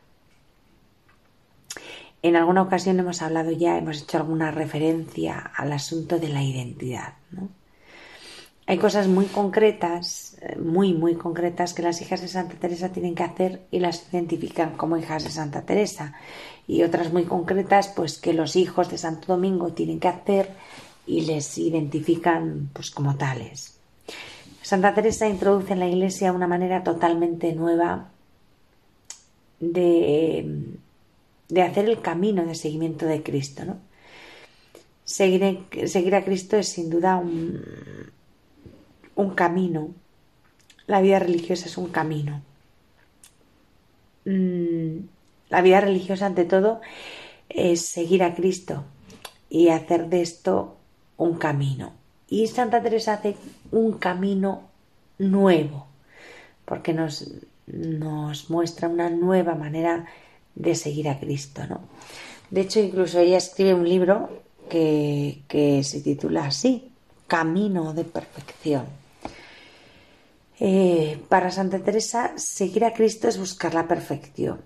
[2.22, 7.14] En alguna ocasión hemos hablado ya, hemos hecho alguna referencia al asunto de la identidad.
[8.66, 13.16] Hay cosas muy concretas, eh, muy, muy concretas, que las hijas de Santa Teresa tienen
[13.16, 16.14] que hacer y las identifican como hijas de Santa Teresa.
[16.68, 20.50] Y otras muy concretas, pues que los hijos de Santo Domingo tienen que hacer
[21.06, 23.78] y les identifican pues como tales.
[24.62, 28.10] Santa Teresa introduce en la Iglesia una manera totalmente nueva
[29.60, 30.78] de
[31.52, 33.66] de hacer el camino de seguimiento de Cristo.
[33.66, 33.76] ¿no?
[35.04, 37.62] Seguir, seguir a Cristo es sin duda un,
[39.16, 39.90] un camino.
[40.86, 42.40] La vida religiosa es un camino.
[44.24, 45.00] Mm,
[45.50, 46.80] la vida religiosa, ante todo,
[47.50, 48.84] es seguir a Cristo
[49.50, 50.78] y hacer de esto
[51.16, 51.92] un camino.
[52.28, 53.36] Y Santa Teresa hace
[53.70, 54.68] un camino
[55.18, 55.86] nuevo,
[56.64, 57.30] porque nos,
[57.66, 60.06] nos muestra una nueva manera
[60.54, 61.80] de seguir a Cristo, ¿no?
[62.50, 66.92] De hecho, incluso ella escribe un libro que, se titula así,
[67.26, 68.86] Camino de Perfección.
[70.60, 74.60] Eh, para Santa Teresa, seguir a Cristo es buscar la perfección.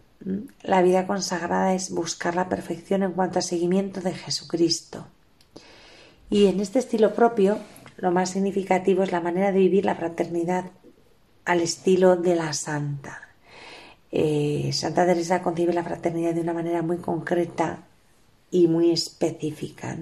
[0.63, 5.07] La vida consagrada es buscar la perfección en cuanto a seguimiento de Jesucristo.
[6.31, 7.59] Y en este estilo propio,
[7.99, 10.65] lo más significativo es la manera de vivir la fraternidad
[11.45, 13.21] al estilo de la santa.
[14.11, 17.85] Eh, Santa Teresa concibe la fraternidad de una manera muy concreta
[18.51, 19.97] y muy específica.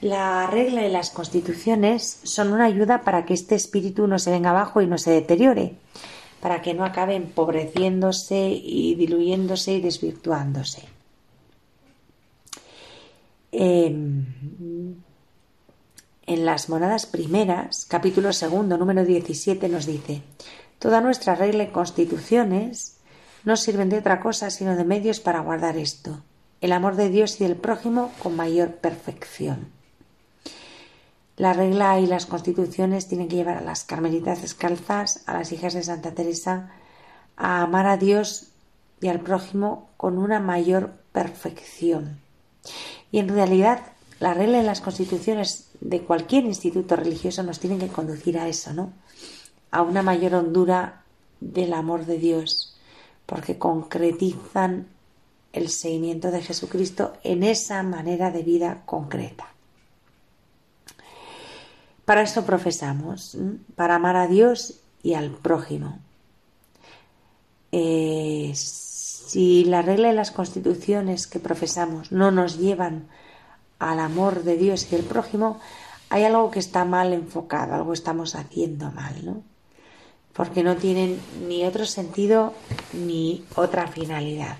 [0.00, 4.50] La regla y las constituciones son una ayuda para que este espíritu no se venga
[4.50, 5.74] abajo y no se deteriore,
[6.40, 10.93] para que no acabe empobreciéndose y diluyéndose y desvirtuándose.
[13.56, 14.96] Em,
[16.26, 20.22] en las monadas primeras, capítulo segundo, número 17, nos dice
[20.80, 22.96] Toda nuestra regla y constituciones
[23.44, 26.24] no sirven de otra cosa sino de medios para guardar esto,
[26.60, 29.68] el amor de Dios y del prójimo con mayor perfección.
[31.36, 35.74] La regla y las constituciones tienen que llevar a las carmelitas descalzas, a las hijas
[35.74, 36.72] de Santa Teresa,
[37.36, 38.48] a amar a Dios
[39.00, 42.24] y al prójimo con una mayor perfección.
[43.14, 43.80] Y en realidad,
[44.18, 48.72] la regla y las constituciones de cualquier instituto religioso nos tienen que conducir a eso,
[48.72, 48.92] ¿no?
[49.70, 51.04] a una mayor hondura
[51.38, 52.76] del amor de Dios,
[53.24, 54.88] porque concretizan
[55.52, 59.46] el seguimiento de Jesucristo en esa manera de vida concreta.
[62.04, 63.38] Para eso profesamos,
[63.76, 66.00] para amar a Dios y al prójimo.
[67.70, 68.52] Eh,
[69.34, 73.08] si la regla y las constituciones que profesamos no nos llevan
[73.80, 75.58] al amor de Dios y del prójimo,
[76.08, 79.42] hay algo que está mal enfocado, algo estamos haciendo mal, ¿no?
[80.34, 82.54] porque no tienen ni otro sentido
[82.92, 84.58] ni otra finalidad.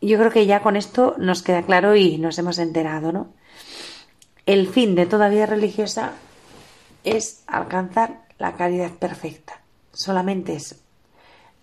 [0.00, 3.32] Yo creo que ya con esto nos queda claro y nos hemos enterado, ¿no?
[4.46, 6.12] El fin de toda vida religiosa
[7.02, 9.60] es alcanzar la caridad perfecta.
[9.92, 10.74] Solamente eso.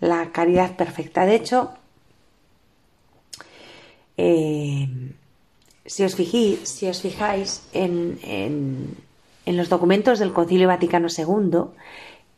[0.00, 1.26] La caridad perfecta.
[1.26, 1.72] De hecho,
[4.16, 4.88] eh,
[5.84, 11.64] si os, si os fijáis en, en, los documentos del Concilio Vaticano II,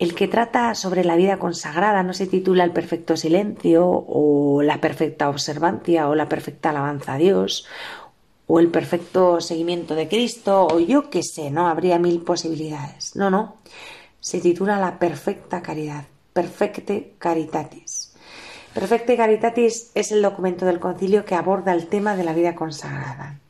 [0.01, 4.80] el que trata sobre la vida consagrada no se titula El perfecto silencio o la
[4.80, 7.64] perfecta observancia o la perfecta alabanza a Dios
[8.49, 11.68] o el perfecto seguimiento de Cristo o yo qué sé, ¿no?
[11.68, 13.14] Habría mil posibilidades.
[13.14, 13.62] No, no.
[14.23, 18.14] Se titula La perfecta caridad, Perfecte Caritatis.
[18.73, 23.41] Perfecte Caritatis es el documento del concilio que aborda el tema de la vida consagrada.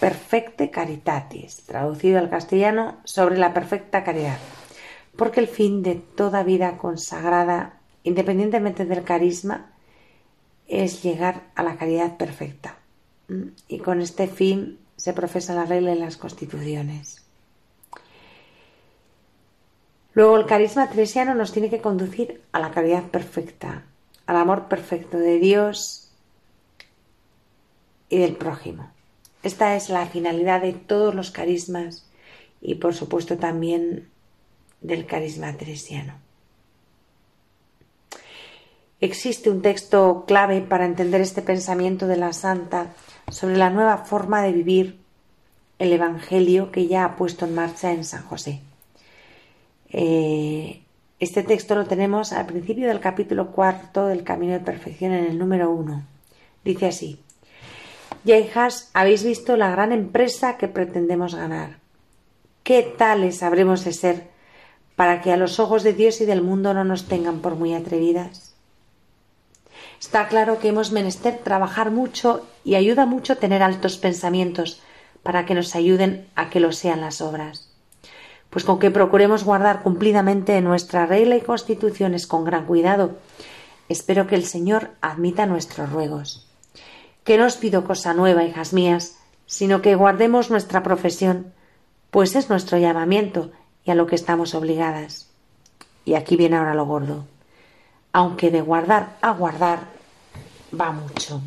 [0.00, 4.38] Perfecte Caritatis, traducido al castellano sobre la perfecta caridad,
[5.14, 9.70] porque el fin de toda vida consagrada, independientemente del carisma,
[10.66, 12.78] es llegar a la caridad perfecta.
[13.68, 17.23] y con este fin se profesa la regla en las constituciones.
[20.14, 23.84] Luego el carisma teresiano nos tiene que conducir a la caridad perfecta,
[24.26, 26.12] al amor perfecto de Dios
[28.08, 28.90] y del prójimo.
[29.42, 32.06] Esta es la finalidad de todos los carismas
[32.60, 34.08] y por supuesto también
[34.80, 36.14] del carisma teresiano.
[39.00, 42.94] Existe un texto clave para entender este pensamiento de la santa
[43.30, 45.00] sobre la nueva forma de vivir
[45.78, 48.62] el Evangelio que ya ha puesto en marcha en San José.
[49.96, 50.82] Eh,
[51.20, 55.38] este texto lo tenemos al principio del capítulo cuarto del Camino de Perfección en el
[55.38, 56.02] número uno.
[56.64, 57.20] Dice así,
[58.24, 61.78] ya hijas, habéis visto la gran empresa que pretendemos ganar.
[62.64, 64.30] ¿Qué tales habremos de ser
[64.96, 67.72] para que a los ojos de Dios y del mundo no nos tengan por muy
[67.72, 68.56] atrevidas?
[70.00, 74.82] Está claro que hemos menester trabajar mucho y ayuda mucho tener altos pensamientos
[75.22, 77.73] para que nos ayuden a que lo sean las obras.
[78.54, 83.16] Pues con que procuremos guardar cumplidamente nuestra regla y constituciones con gran cuidado,
[83.88, 86.46] espero que el Señor admita nuestros ruegos.
[87.24, 91.52] Que no os pido cosa nueva, hijas mías, sino que guardemos nuestra profesión,
[92.12, 93.50] pues es nuestro llamamiento
[93.84, 95.28] y a lo que estamos obligadas.
[96.04, 97.24] Y aquí viene ahora lo gordo.
[98.12, 99.80] Aunque de guardar a guardar
[100.80, 101.42] va mucho.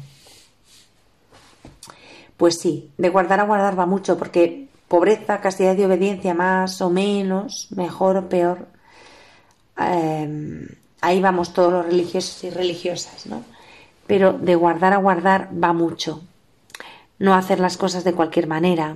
[2.36, 6.90] Pues sí, de guardar a guardar va mucho, porque pobreza, castidad y obediencia, más o
[6.90, 8.68] menos, mejor o peor,
[9.80, 10.68] eh,
[11.02, 13.44] ahí vamos todos los religiosos y religiosas, ¿no?
[14.08, 16.22] Pero de guardar a guardar va mucho.
[17.20, 18.96] No hacer las cosas de cualquier manera.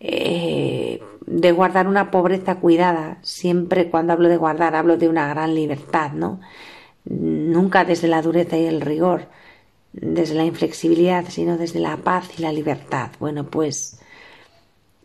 [0.00, 3.18] Eh, de guardar una pobreza cuidada.
[3.22, 6.40] Siempre cuando hablo de guardar hablo de una gran libertad, ¿no?
[7.04, 9.28] nunca desde la dureza y el rigor,
[9.92, 13.10] desde la inflexibilidad, sino desde la paz y la libertad.
[13.20, 14.00] Bueno, pues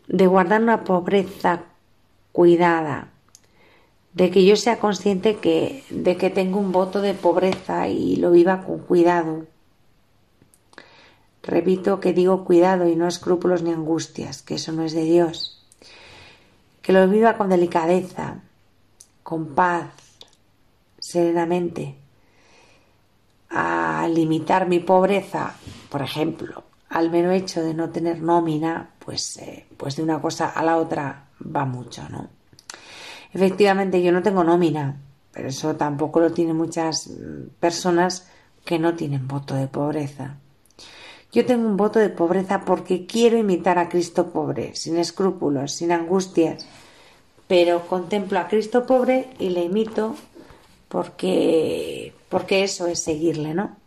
[0.10, 1.62] de guardar una pobreza
[2.32, 3.10] cuidada,
[4.14, 8.32] de que yo sea consciente que, de que tengo un voto de pobreza y lo
[8.32, 9.45] viva con cuidado.
[11.43, 15.64] Repito que digo cuidado y no escrúpulos ni angustias, que eso no es de Dios.
[16.82, 18.41] Que lo viva con delicadeza,
[19.22, 19.91] con paz,
[20.99, 21.95] serenamente
[23.51, 25.55] a limitar mi pobreza,
[25.89, 30.50] por ejemplo, al mero hecho de no tener nómina, pues, eh, pues de una cosa
[30.50, 32.30] a la otra va mucho, ¿no?
[33.32, 34.98] Efectivamente, yo no tengo nómina,
[35.32, 38.28] pero eso tampoco lo tienen muchas mm, personas
[38.66, 40.38] que no tienen voto de pobreza.
[41.32, 45.92] Yo tengo un voto de pobreza porque quiero imitar a Cristo pobre, sin escrúpulos, sin
[45.92, 46.66] angustias,
[47.48, 50.16] pero contemplo a Cristo pobre y le imito
[50.88, 53.78] porque, porque eso es seguirle, ¿no?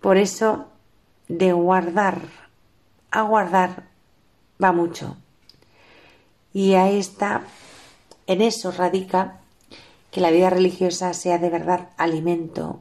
[0.00, 0.68] Por eso,
[1.28, 2.20] de guardar
[3.10, 3.84] a guardar
[4.62, 5.16] va mucho.
[6.52, 7.42] Y ahí está,
[8.26, 9.40] en eso radica
[10.10, 12.80] que la vida religiosa sea de verdad alimento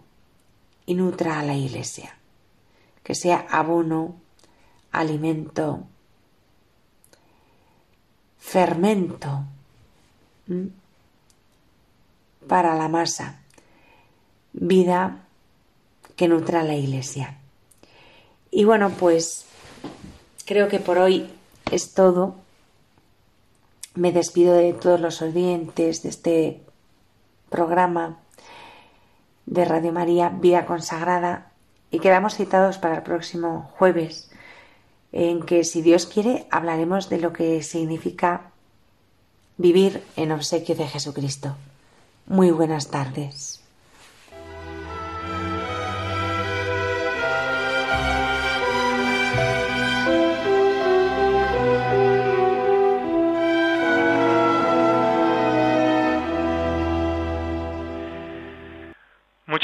[0.86, 2.18] y nutra a la iglesia,
[3.04, 4.16] que sea abono,
[4.92, 5.84] alimento,
[8.38, 9.44] fermento
[12.48, 13.40] para la masa,
[14.54, 15.26] vida
[16.16, 17.40] que nutra a la iglesia.
[18.56, 19.44] Y bueno, pues
[20.46, 21.30] creo que por hoy
[21.74, 22.36] es todo.
[23.96, 26.62] Me despido de todos los oyentes de este
[27.50, 28.18] programa
[29.46, 31.52] de Radio María Vida Consagrada
[31.92, 34.32] y quedamos citados para el próximo jueves
[35.12, 38.52] en que si Dios quiere hablaremos de lo que significa
[39.58, 41.58] vivir en obsequio de Jesucristo.
[42.26, 43.65] Muy buenas tardes.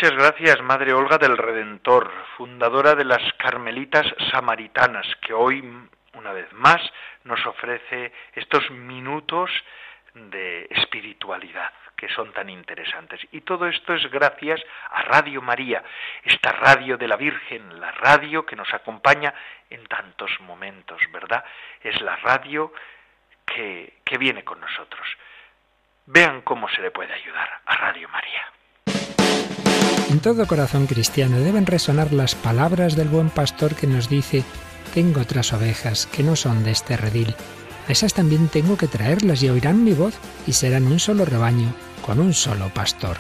[0.02, 5.62] Muchas gracias, Madre Olga del Redentor, fundadora de las Carmelitas Samaritanas, que hoy,
[6.16, 6.82] una vez más,
[7.24, 9.52] nos ofrece estos minutos
[10.16, 13.20] de espiritualidad que son tan interesantes.
[13.32, 15.84] Y todo esto es gracias a Radio María,
[16.24, 19.36] esta radio de la Virgen, la radio que nos acompaña
[19.70, 21.46] en tantos momentos, ¿verdad?
[21.80, 22.74] Es la radio
[23.46, 25.08] que, que viene con nosotros.
[26.08, 28.52] Vean cómo se le puede ayudar a Radio María.
[30.12, 34.44] En todo corazón cristiano deben resonar las palabras del buen pastor que nos dice,
[34.94, 37.34] tengo otras ovejas que no son de este redil.
[37.88, 40.14] A esas también tengo que traerlas y oirán mi voz
[40.46, 41.74] y serán un solo rebaño
[42.06, 43.16] con un solo pastor.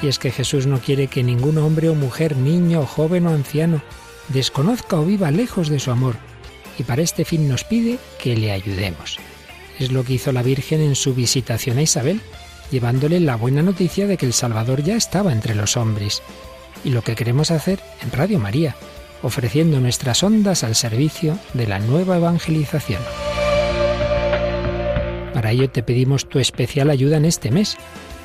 [0.00, 3.82] Y es que Jesús no quiere que ningún hombre o mujer, niño, joven o anciano,
[4.28, 6.14] desconozca o viva lejos de su amor,
[6.78, 9.18] y para este fin nos pide que le ayudemos.
[9.80, 12.20] Es lo que hizo la Virgen en su visitación a Isabel,
[12.70, 16.22] llevándole la buena noticia de que el Salvador ya estaba entre los hombres.
[16.84, 18.76] Y lo que queremos hacer en Radio María,
[19.22, 23.02] ofreciendo nuestras ondas al servicio de la nueva evangelización.
[25.34, 27.76] Para ello te pedimos tu especial ayuda en este mes.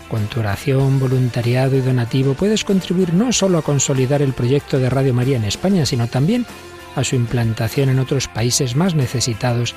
[0.09, 4.89] Con tu oración, voluntariado y donativo puedes contribuir no solo a consolidar el proyecto de
[4.89, 6.45] Radio María en España, sino también
[6.95, 9.75] a su implantación en otros países más necesitados.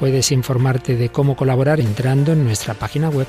[0.00, 3.26] Puedes informarte de cómo colaborar entrando en nuestra página web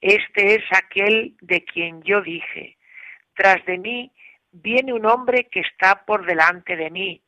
[0.00, 2.76] Este es aquel de quien yo dije,
[3.34, 4.10] tras de mí
[4.50, 7.22] viene un hombre que está por delante de mí,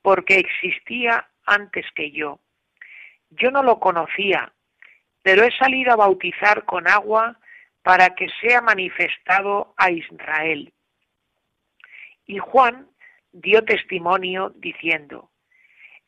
[0.00, 2.40] porque existía antes que yo.
[3.28, 4.54] Yo no lo conocía,
[5.28, 7.38] pero he salido a bautizar con agua
[7.82, 10.72] para que sea manifestado a Israel.
[12.24, 12.88] Y Juan
[13.32, 15.28] dio testimonio diciendo,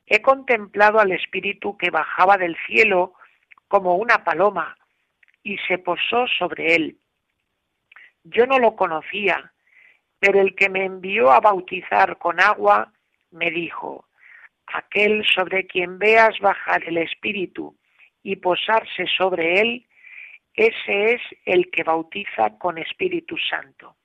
[0.06, 3.12] he contemplado al Espíritu que bajaba del cielo
[3.68, 4.74] como una paloma
[5.42, 6.96] y se posó sobre él.
[8.24, 9.52] Yo no lo conocía,
[10.18, 12.90] pero el que me envió a bautizar con agua
[13.32, 14.06] me dijo,
[14.66, 17.76] aquel sobre quien veas bajar el Espíritu
[18.22, 19.86] y posarse sobre él,
[20.54, 23.96] ese es el que bautiza con Espíritu Santo.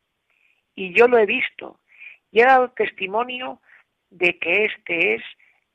[0.75, 1.79] Y yo lo he visto
[2.31, 3.61] y he dado testimonio
[4.09, 5.23] de que este es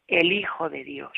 [0.06, 1.12] el Hijo de Dios.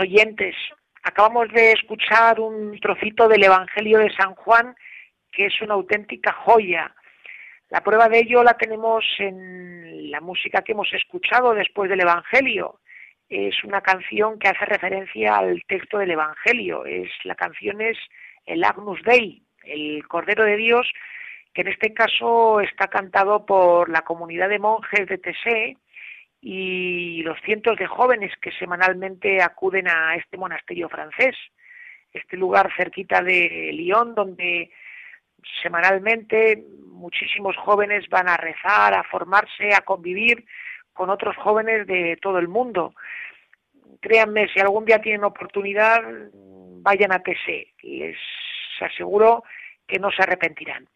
[0.00, 0.54] Oyentes,
[1.02, 4.74] acabamos de escuchar un trocito del Evangelio de San Juan
[5.32, 6.94] que es una auténtica joya.
[7.70, 12.80] La prueba de ello la tenemos en la música que hemos escuchado después del Evangelio.
[13.28, 16.84] Es una canción que hace referencia al texto del Evangelio.
[16.84, 17.96] Es, la canción es
[18.44, 20.86] el Agnus Dei, el Cordero de Dios,
[21.54, 25.78] que en este caso está cantado por la comunidad de monjes de Tessé,
[26.44, 31.36] y los cientos de jóvenes que semanalmente acuden a este monasterio francés,
[32.12, 34.70] este lugar cerquita de Lyon, donde
[35.62, 40.44] semanalmente muchísimos jóvenes van a rezar, a formarse, a convivir
[40.92, 42.92] con otros jóvenes de todo el mundo.
[44.00, 46.02] Créanme, si algún día tienen oportunidad,
[46.82, 48.16] vayan a TC, les
[48.80, 49.44] aseguro
[49.86, 50.88] que no se arrepentirán.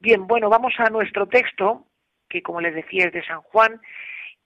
[0.00, 1.86] Bien, bueno, vamos a nuestro texto,
[2.28, 3.80] que como les decía es de San Juan,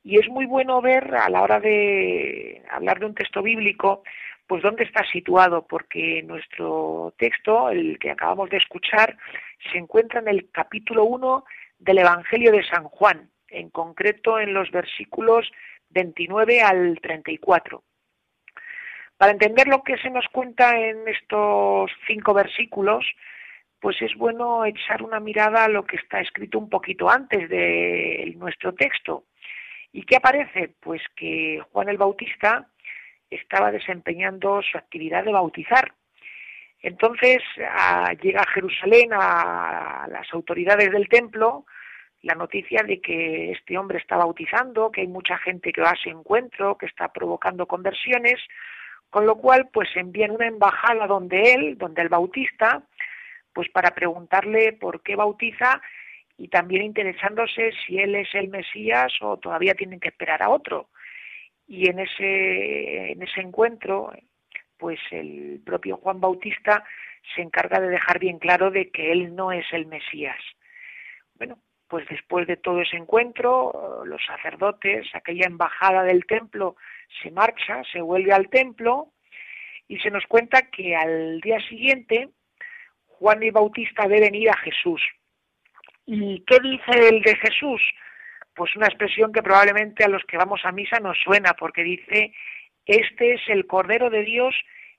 [0.03, 4.03] y es muy bueno ver a la hora de hablar de un texto bíblico,
[4.47, 9.17] pues dónde está situado, porque nuestro texto, el que acabamos de escuchar,
[9.71, 11.45] se encuentra en el capítulo 1
[11.79, 15.51] del Evangelio de San Juan, en concreto en los versículos
[15.91, 17.83] 29 al 34.
[19.17, 23.05] Para entender lo que se nos cuenta en estos cinco versículos,
[23.79, 28.35] pues es bueno echar una mirada a lo que está escrito un poquito antes de
[28.37, 29.25] nuestro texto,
[29.93, 30.75] ¿Y qué aparece?
[30.81, 32.69] Pues que Juan el Bautista
[33.29, 35.93] estaba desempeñando su actividad de bautizar.
[36.83, 37.39] Entonces
[38.23, 41.67] llega a Jerusalén a las autoridades del templo,
[42.23, 45.95] la noticia de que este hombre está bautizando, que hay mucha gente que va a
[45.95, 48.41] ese encuentro, que está provocando conversiones,
[49.11, 52.83] con lo cual pues envían una embajada donde él, donde el bautista,
[53.53, 55.83] pues para preguntarle por qué bautiza
[56.41, 60.89] y también interesándose si él es el Mesías o todavía tienen que esperar a otro.
[61.67, 64.11] Y en ese, en ese encuentro,
[64.79, 66.83] pues el propio Juan Bautista
[67.35, 70.41] se encarga de dejar bien claro de que él no es el Mesías.
[71.35, 76.77] Bueno, pues después de todo ese encuentro, los sacerdotes, aquella embajada del templo,
[77.23, 79.13] se marcha, se vuelve al templo
[79.89, 82.31] y se nos cuenta que al día siguiente
[83.05, 85.03] Juan y Bautista deben ir a Jesús.
[86.13, 87.81] ¿Y qué dice el de Jesús?
[88.57, 92.35] Pues una expresión que probablemente a los que vamos a misa nos suena, porque dice,
[92.85, 94.53] este es el Cordero de Dios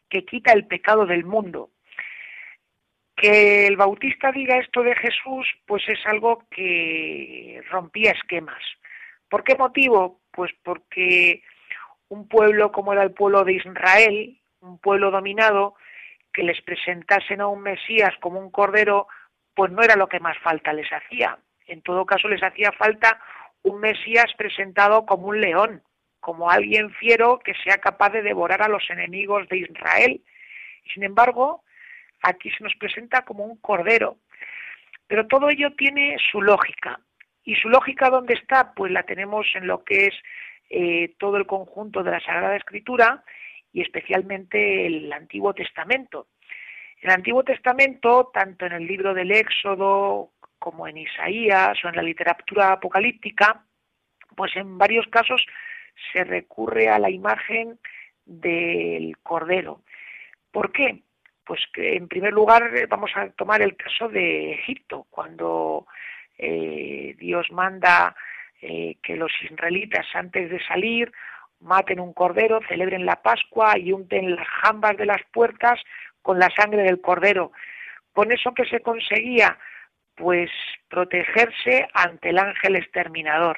[0.09, 1.71] que quita el pecado del mundo.
[3.13, 8.63] Que el Bautista diga esto de Jesús, pues es algo que rompía esquemas.
[9.27, 10.21] ¿Por qué motivo?
[10.31, 11.43] Pues porque
[12.07, 15.75] un pueblo como era el pueblo de Israel, un pueblo dominado,
[16.31, 19.09] que les presentasen a un Mesías como un cordero,
[19.53, 21.37] pues no era lo que más falta les hacía.
[21.67, 23.21] En todo caso les hacía falta
[23.63, 25.83] un Mesías presentado como un león,
[26.19, 30.21] como alguien fiero que sea capaz de devorar a los enemigos de Israel.
[30.93, 31.63] Sin embargo,
[32.21, 34.17] aquí se nos presenta como un cordero.
[35.07, 36.99] Pero todo ello tiene su lógica.
[37.43, 38.73] ¿Y su lógica dónde está?
[38.73, 40.13] Pues la tenemos en lo que es
[40.69, 43.23] eh, todo el conjunto de la Sagrada Escritura
[43.73, 46.27] y especialmente el Antiguo Testamento.
[47.01, 50.29] El Antiguo Testamento, tanto en el libro del Éxodo
[50.59, 53.65] como en Isaías o en la literatura apocalíptica,
[54.35, 55.43] pues en varios casos
[56.13, 57.79] se recurre a la imagen
[58.23, 59.81] del Cordero.
[60.51, 61.01] ¿Por qué?
[61.43, 65.87] Pues que en primer lugar vamos a tomar el caso de Egipto, cuando
[66.37, 68.15] eh, Dios manda
[68.61, 71.11] eh, que los israelitas antes de salir
[71.61, 75.79] maten un cordero, celebren la Pascua y unten las jambas de las puertas
[76.21, 77.51] con la sangre del cordero.
[78.13, 79.57] Con eso que se conseguía,
[80.15, 80.49] pues
[80.89, 83.57] protegerse ante el ángel exterminador.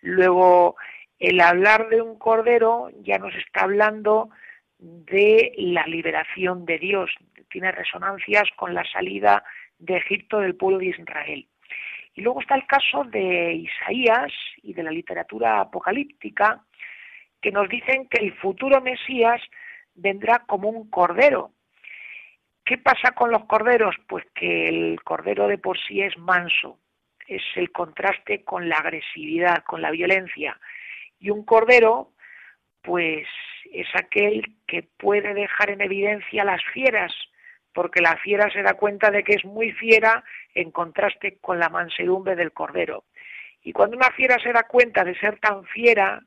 [0.00, 0.76] Luego,
[1.18, 4.30] el hablar de un cordero ya nos está hablando
[4.78, 7.10] de la liberación de Dios,
[7.48, 9.44] tiene resonancias con la salida
[9.78, 11.48] de Egipto del pueblo de Israel.
[12.14, 14.32] Y luego está el caso de Isaías
[14.62, 16.64] y de la literatura apocalíptica,
[17.40, 19.40] que nos dicen que el futuro Mesías
[19.94, 21.52] vendrá como un cordero.
[22.64, 23.94] ¿Qué pasa con los corderos?
[24.08, 26.78] Pues que el cordero de por sí es manso,
[27.26, 30.58] es el contraste con la agresividad, con la violencia.
[31.20, 32.12] Y un cordero,
[32.80, 33.26] pues
[33.70, 37.12] es aquel que puede dejar en evidencia las fieras,
[37.74, 41.68] porque la fiera se da cuenta de que es muy fiera en contraste con la
[41.68, 43.04] mansedumbre del cordero.
[43.62, 46.22] Y cuando una fiera se da cuenta de ser tan fiera,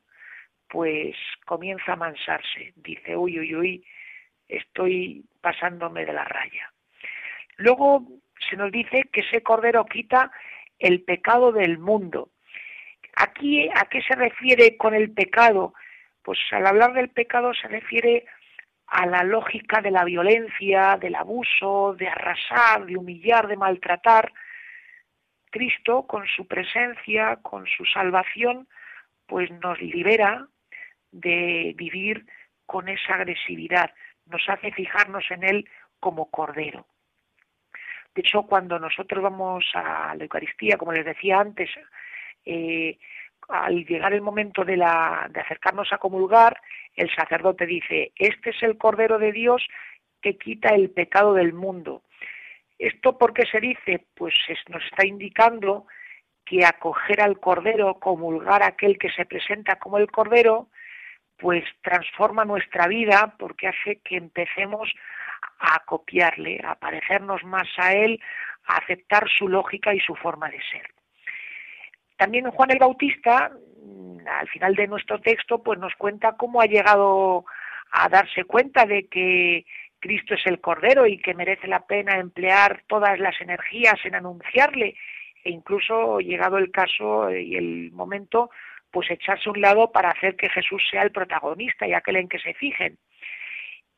[0.67, 1.15] pues
[1.45, 3.85] comienza a mansarse, dice, uy, uy, uy,
[4.48, 6.72] estoy pasándome de la raya.
[7.58, 8.04] Luego
[8.50, 10.32] se nos dice que ese cordero quita
[10.80, 12.30] el pecado del mundo.
[13.16, 15.74] Aquí, ¿a qué se refiere con el pecado?
[16.22, 18.26] Pues al hablar del pecado se refiere
[18.88, 24.32] a la lógica de la violencia, del abuso, de arrasar, de humillar, de maltratar.
[25.50, 28.68] Cristo, con su presencia, con su salvación,
[29.26, 30.48] pues nos libera
[31.12, 32.26] de vivir
[32.66, 33.91] con esa agresividad,
[34.30, 35.69] nos hace fijarnos en Él
[35.99, 36.86] como Cordero.
[38.13, 41.69] De hecho, cuando nosotros vamos a la Eucaristía, como les decía antes,
[42.45, 42.97] eh,
[43.49, 46.59] al llegar el momento de, acercarnos a comulgar,
[46.95, 49.65] el sacerdote dice, este es el Cordero de Dios
[50.21, 52.03] que quita el pecado del mundo.
[52.80, 54.05] ¿Esto por qué se dice?
[54.15, 54.34] Pues
[54.69, 55.86] nos está indicando
[56.43, 60.69] que acoger al Cordero, comulgar a aquel que se presenta como el Cordero,
[61.38, 64.91] pues transforma nuestra vida porque hace que empecemos
[65.59, 68.19] a copiarle, a parecernos más a él,
[68.65, 70.89] a aceptar su lógica y su forma de ser.
[72.17, 73.51] También Juan el Bautista,
[73.83, 77.45] mm, al final de nuestro texto, pues nos cuenta cómo ha llegado
[77.91, 79.65] a darse cuenta de que
[79.99, 84.95] Cristo es el Cordero y que merece la pena emplear todas las energías en anunciarle
[85.43, 88.49] e incluso llegado el caso y el momento
[88.91, 92.29] pues echarse a un lado para hacer que Jesús sea el protagonista y aquel en
[92.29, 92.97] que se fijen.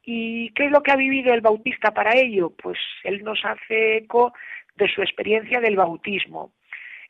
[0.04, 2.52] ¿Y qué es lo que ha vivido el bautista para ello?
[2.52, 4.34] Pues él nos hace eco
[4.76, 6.54] de su experiencia del bautismo.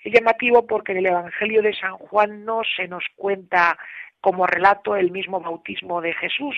[0.03, 3.77] Es llamativo porque en el Evangelio de San Juan no se nos cuenta
[4.21, 6.55] como relato el mismo bautismo de Jesús,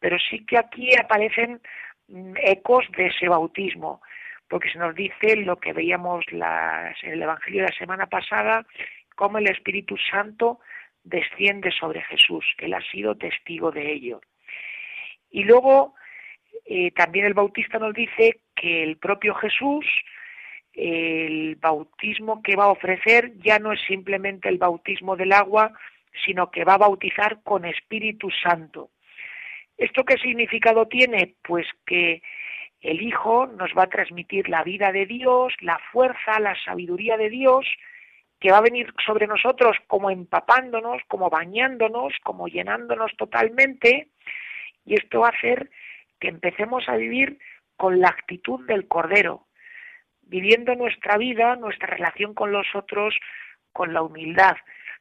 [0.00, 1.60] pero sí que aquí aparecen
[2.08, 4.00] mm, ecos de ese bautismo.
[4.48, 8.64] porque se nos dice lo que veíamos en el Evangelio de la semana pasada,
[9.16, 10.60] cómo el Espíritu Santo
[11.02, 14.20] desciende sobre Jesús, él ha sido testigo de ello.
[15.30, 15.94] Y luego
[16.64, 19.84] eh, también el Bautista nos dice que el propio Jesús,
[20.72, 25.72] el bautismo que va a ofrecer ya no es simplemente el bautismo del agua,
[26.24, 28.90] sino que va a bautizar con Espíritu Santo.
[29.76, 31.34] ¿Esto qué significado tiene?
[31.42, 32.22] Pues que
[32.80, 37.30] el Hijo nos va a transmitir la vida de Dios, la fuerza, la sabiduría de
[37.30, 37.66] Dios,
[38.40, 44.10] que va a venir sobre nosotros como empapándonos, como bañándonos, como llenándonos totalmente,
[44.84, 45.70] y esto va a hacer
[46.20, 47.38] que empecemos a vivir
[47.76, 49.46] con la actitud del Cordero,
[50.22, 53.14] viviendo nuestra vida, nuestra relación con los otros,
[53.72, 54.56] con la humildad,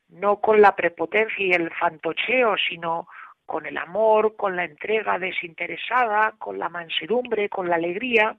[0.09, 3.07] no con la prepotencia y el fantocheo, sino
[3.45, 8.35] con el amor, con la entrega desinteresada, con la mansedumbre, con la alegría.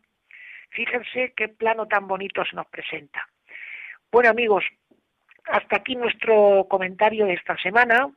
[0.71, 3.27] Fíjense qué plano tan bonito se nos presenta.
[4.11, 4.65] Bueno amigos,
[5.47, 8.11] hasta aquí nuestro comentario de esta semana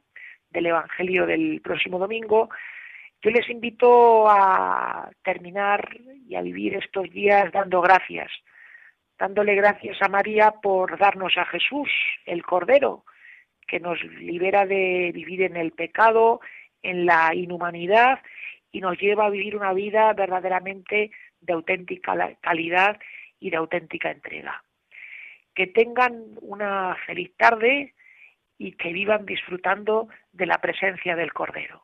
[0.50, 2.50] del Evangelio del próximo domingo.
[3.22, 8.32] Yo les invito a terminar y a vivir estos días dando gracias,
[9.18, 11.90] dándole gracias a María por darnos a Jesús,
[12.26, 13.04] el Cordero,
[13.68, 16.40] que nos libera de vivir en el pecado,
[16.82, 18.20] en la inhumanidad
[18.72, 21.12] y nos lleva a vivir una vida verdaderamente
[21.42, 22.98] de auténtica calidad
[23.40, 24.64] y de auténtica entrega.
[25.60, 27.93] Que tengan una feliz tarde
[28.57, 31.84] y que vivan disfrutando de la presencia del Cordero.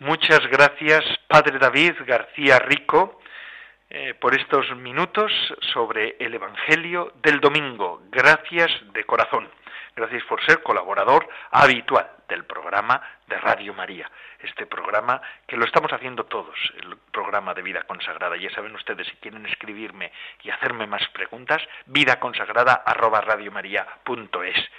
[0.00, 3.20] Muchas gracias, Padre David García Rico,
[3.94, 5.30] eh, por estos minutos
[5.74, 8.00] sobre el Evangelio del domingo.
[8.10, 9.46] Gracias de corazón.
[9.94, 15.92] Gracias por ser colaborador habitual del programa de Radio María, este programa que lo estamos
[15.92, 18.38] haciendo todos, el programa de vida consagrada.
[18.38, 20.10] Ya saben ustedes, si quieren escribirme
[20.42, 24.70] y hacerme más preguntas, vidaconsagrada@radiomaria.es.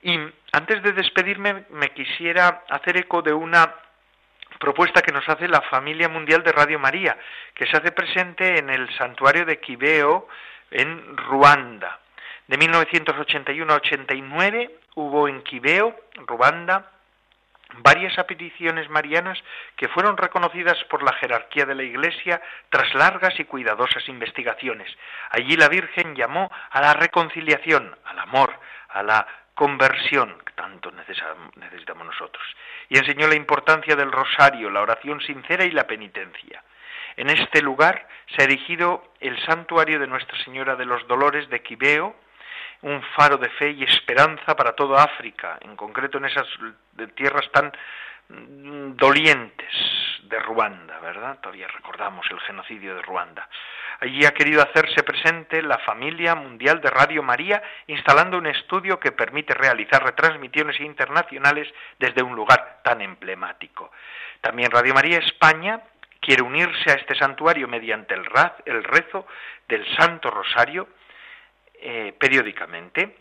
[0.00, 0.18] Y
[0.52, 3.74] antes de despedirme, me quisiera hacer eco de una
[4.60, 7.16] propuesta que nos hace la familia mundial de Radio María,
[7.54, 10.28] que se hace presente en el santuario de Kibeo
[10.70, 11.98] en Ruanda.
[12.46, 15.96] De 1981 a 89 hubo en Kibeo,
[16.26, 16.90] Ruanda,
[17.78, 19.38] varias apariciones marianas
[19.76, 24.94] que fueron reconocidas por la jerarquía de la Iglesia tras largas y cuidadosas investigaciones.
[25.30, 28.52] Allí la Virgen llamó a la reconciliación, al amor,
[28.90, 32.44] a la conversión tanto necesitamos nosotros.
[32.90, 36.62] Y enseñó la importancia del rosario, la oración sincera y la penitencia.
[37.16, 41.62] En este lugar se ha erigido el santuario de Nuestra Señora de los Dolores de
[41.62, 42.14] Quibeo,
[42.82, 46.46] un faro de fe y esperanza para toda África, en concreto en esas
[47.14, 47.72] tierras tan
[48.96, 49.74] dolientes
[50.24, 51.38] de Ruanda, ¿verdad?
[51.40, 53.48] Todavía recordamos el genocidio de Ruanda.
[54.00, 59.12] Allí ha querido hacerse presente la familia mundial de Radio María, instalando un estudio que
[59.12, 61.68] permite realizar retransmisiones internacionales
[61.98, 63.92] desde un lugar tan emblemático.
[64.40, 65.80] También Radio María España
[66.20, 68.24] quiere unirse a este santuario mediante el,
[68.84, 69.26] rezo
[69.68, 70.88] del Santo Rosario
[71.74, 73.18] eh, periódicamente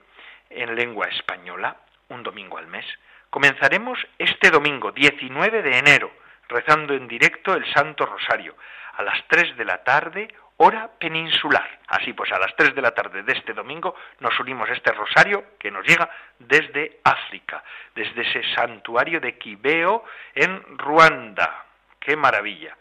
[0.49, 1.75] en lengua española,
[2.09, 2.85] un domingo al mes.
[3.29, 6.11] Comenzaremos este domingo, 19 de enero,
[6.47, 8.55] rezando en directo el Santo Rosario,
[8.97, 10.27] a las 3 de la tarde,
[10.57, 11.79] hora peninsular.
[11.87, 14.91] Así pues, a las 3 de la tarde de este domingo nos unimos a este
[14.91, 16.09] rosario que nos llega
[16.39, 17.63] desde África,
[17.95, 20.03] desde ese santuario de Quibeo
[20.35, 21.65] en Ruanda.
[21.99, 22.75] ¡Qué maravilla!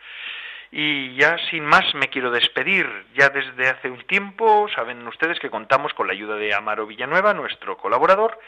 [0.70, 2.86] Y ya sin más me quiero despedir.
[3.14, 7.32] Ya desde hace un tiempo saben ustedes que contamos con la ayuda de Amaro Villanueva,
[7.32, 8.38] nuestro colaborador,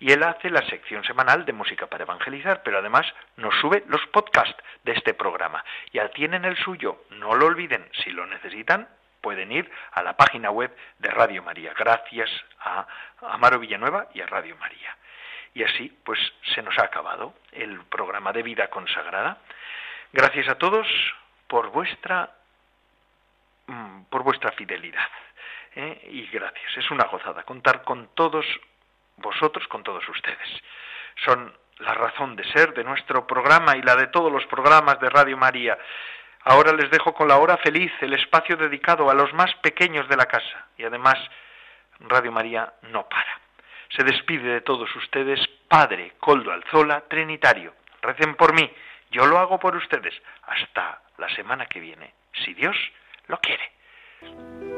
[0.00, 3.06] y él hace la sección semanal de música para evangelizar, pero además
[3.36, 5.64] nos sube los podcasts de este programa.
[5.92, 8.88] Ya tienen el suyo, no lo olviden, si lo necesitan
[9.20, 12.86] pueden ir a la página web de Radio María, gracias a
[13.20, 14.96] Amaro Villanueva y a Radio María.
[15.54, 16.18] Y así, pues
[16.54, 19.38] se nos ha acabado el programa de vida consagrada.
[20.12, 20.86] Gracias a todos
[21.48, 22.30] por vuestra
[23.66, 25.08] mm, por vuestra fidelidad.
[25.74, 26.08] ¿eh?
[26.10, 26.76] Y gracias.
[26.76, 28.46] Es una gozada contar con todos
[29.16, 30.48] vosotros, con todos ustedes.
[31.24, 35.08] Son la razón de ser de nuestro programa y la de todos los programas de
[35.10, 35.78] Radio María.
[36.44, 40.16] Ahora les dejo con la hora feliz, el espacio dedicado a los más pequeños de
[40.16, 40.66] la casa.
[40.76, 41.16] Y además,
[42.00, 43.40] Radio María no para.
[43.90, 47.74] Se despide de todos ustedes, Padre Coldo Alzola, Trinitario.
[48.02, 48.70] Recen por mí,
[49.10, 50.14] yo lo hago por ustedes.
[50.42, 52.76] Hasta la semana que viene, si Dios
[53.26, 54.77] lo quiere.